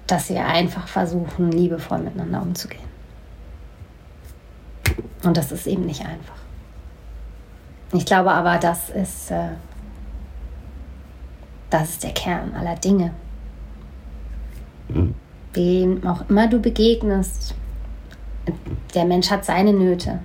dass 0.06 0.28
wir 0.28 0.46
einfach 0.46 0.86
versuchen, 0.86 1.50
liebevoll 1.50 1.98
miteinander 1.98 2.42
umzugehen. 2.42 2.95
Und 5.22 5.36
das 5.36 5.52
ist 5.52 5.66
eben 5.66 5.86
nicht 5.86 6.02
einfach. 6.02 6.36
Ich 7.92 8.04
glaube 8.04 8.32
aber, 8.32 8.58
das 8.58 8.90
ist, 8.90 9.30
äh, 9.30 9.48
das 11.70 11.90
ist 11.90 12.04
der 12.04 12.12
Kern 12.12 12.54
aller 12.54 12.76
Dinge. 12.76 13.12
Mhm. 14.88 15.14
Wem 15.52 16.06
auch 16.06 16.28
immer 16.28 16.48
du 16.48 16.60
begegnest, 16.60 17.54
der 18.94 19.04
Mensch 19.04 19.30
hat 19.30 19.44
seine 19.44 19.72
Nöte 19.72 20.18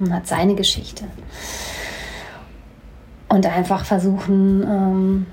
und 0.00 0.12
hat 0.12 0.26
seine 0.26 0.54
Geschichte. 0.54 1.04
Und 3.28 3.44
einfach 3.46 3.84
versuchen, 3.84 4.62
ähm, 4.62 5.26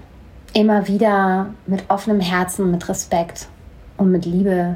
immer 0.54 0.88
wieder 0.88 1.48
mit 1.66 1.84
offenem 1.90 2.20
Herzen, 2.20 2.72
mit 2.72 2.88
Respekt 2.90 3.48
und 3.98 4.12
mit 4.12 4.26
Liebe 4.26 4.76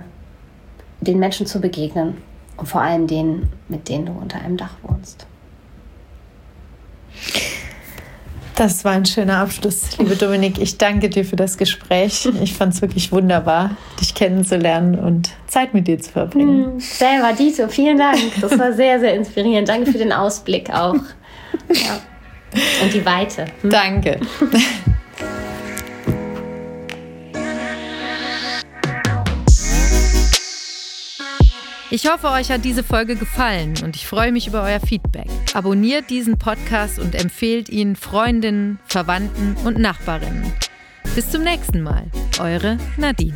den 1.02 1.20
Menschen 1.20 1.46
zu 1.46 1.60
begegnen 1.60 2.18
und 2.60 2.68
vor 2.68 2.82
allem 2.82 3.08
denen, 3.08 3.50
mit 3.68 3.90
denen 3.90 4.06
du 4.06 4.12
unter 4.12 4.40
einem 4.40 4.58
Dach 4.58 4.74
wohnst. 4.84 5.26
Das 8.56 8.84
war 8.84 8.92
ein 8.92 9.06
schöner 9.06 9.38
Abschluss, 9.38 9.98
liebe 9.98 10.18
Dominik. 10.18 10.60
Ich 10.60 10.78
danke 10.78 11.10
dir 11.10 11.24
für 11.24 11.38
das 11.38 11.58
Gespräch. 11.58 12.28
Ich 12.44 12.54
fand 12.54 12.74
es 12.74 12.82
wirklich 12.82 13.10
wunderbar, 13.10 13.72
dich 14.02 14.14
kennenzulernen 14.14 15.00
und 15.00 15.30
Zeit 15.48 15.74
mit 15.74 15.88
dir 15.88 15.98
zu 15.98 16.12
verbringen. 16.12 16.66
Hm, 16.66 16.80
selber, 16.82 17.32
Dito, 17.32 17.70
vielen 17.70 17.98
Dank. 17.98 18.20
Das 18.42 18.60
war 18.60 18.74
sehr, 18.74 19.00
sehr 19.00 19.16
inspirierend. 19.16 19.70
Danke 19.70 19.90
für 19.90 19.98
den 19.98 20.12
Ausblick 20.12 20.70
auch. 20.72 20.96
Ja. 21.70 22.02
Und 22.84 22.94
die 22.94 23.06
Weite. 23.06 23.46
Hm? 23.62 23.70
Danke. 23.70 24.20
Ich 31.92 32.08
hoffe, 32.08 32.28
euch 32.28 32.52
hat 32.52 32.64
diese 32.66 32.84
Folge 32.84 33.16
gefallen 33.16 33.74
und 33.84 33.96
ich 33.96 34.06
freue 34.06 34.32
mich 34.32 34.46
über 34.46 34.62
euer 34.62 34.80
Feedback. 34.80 35.28
Abonniert 35.56 36.12
diesen 36.12 36.38
Podcast 36.38 37.00
und 37.00 37.16
empfehlt 37.16 37.68
ihn 37.68 37.96
Freundinnen, 37.96 38.78
Verwandten 38.86 39.56
und 39.66 39.80
Nachbarinnen. 39.80 40.54
Bis 41.16 41.32
zum 41.32 41.42
nächsten 41.42 41.82
Mal. 41.82 42.06
Eure 42.40 42.78
Nadine. 42.98 43.34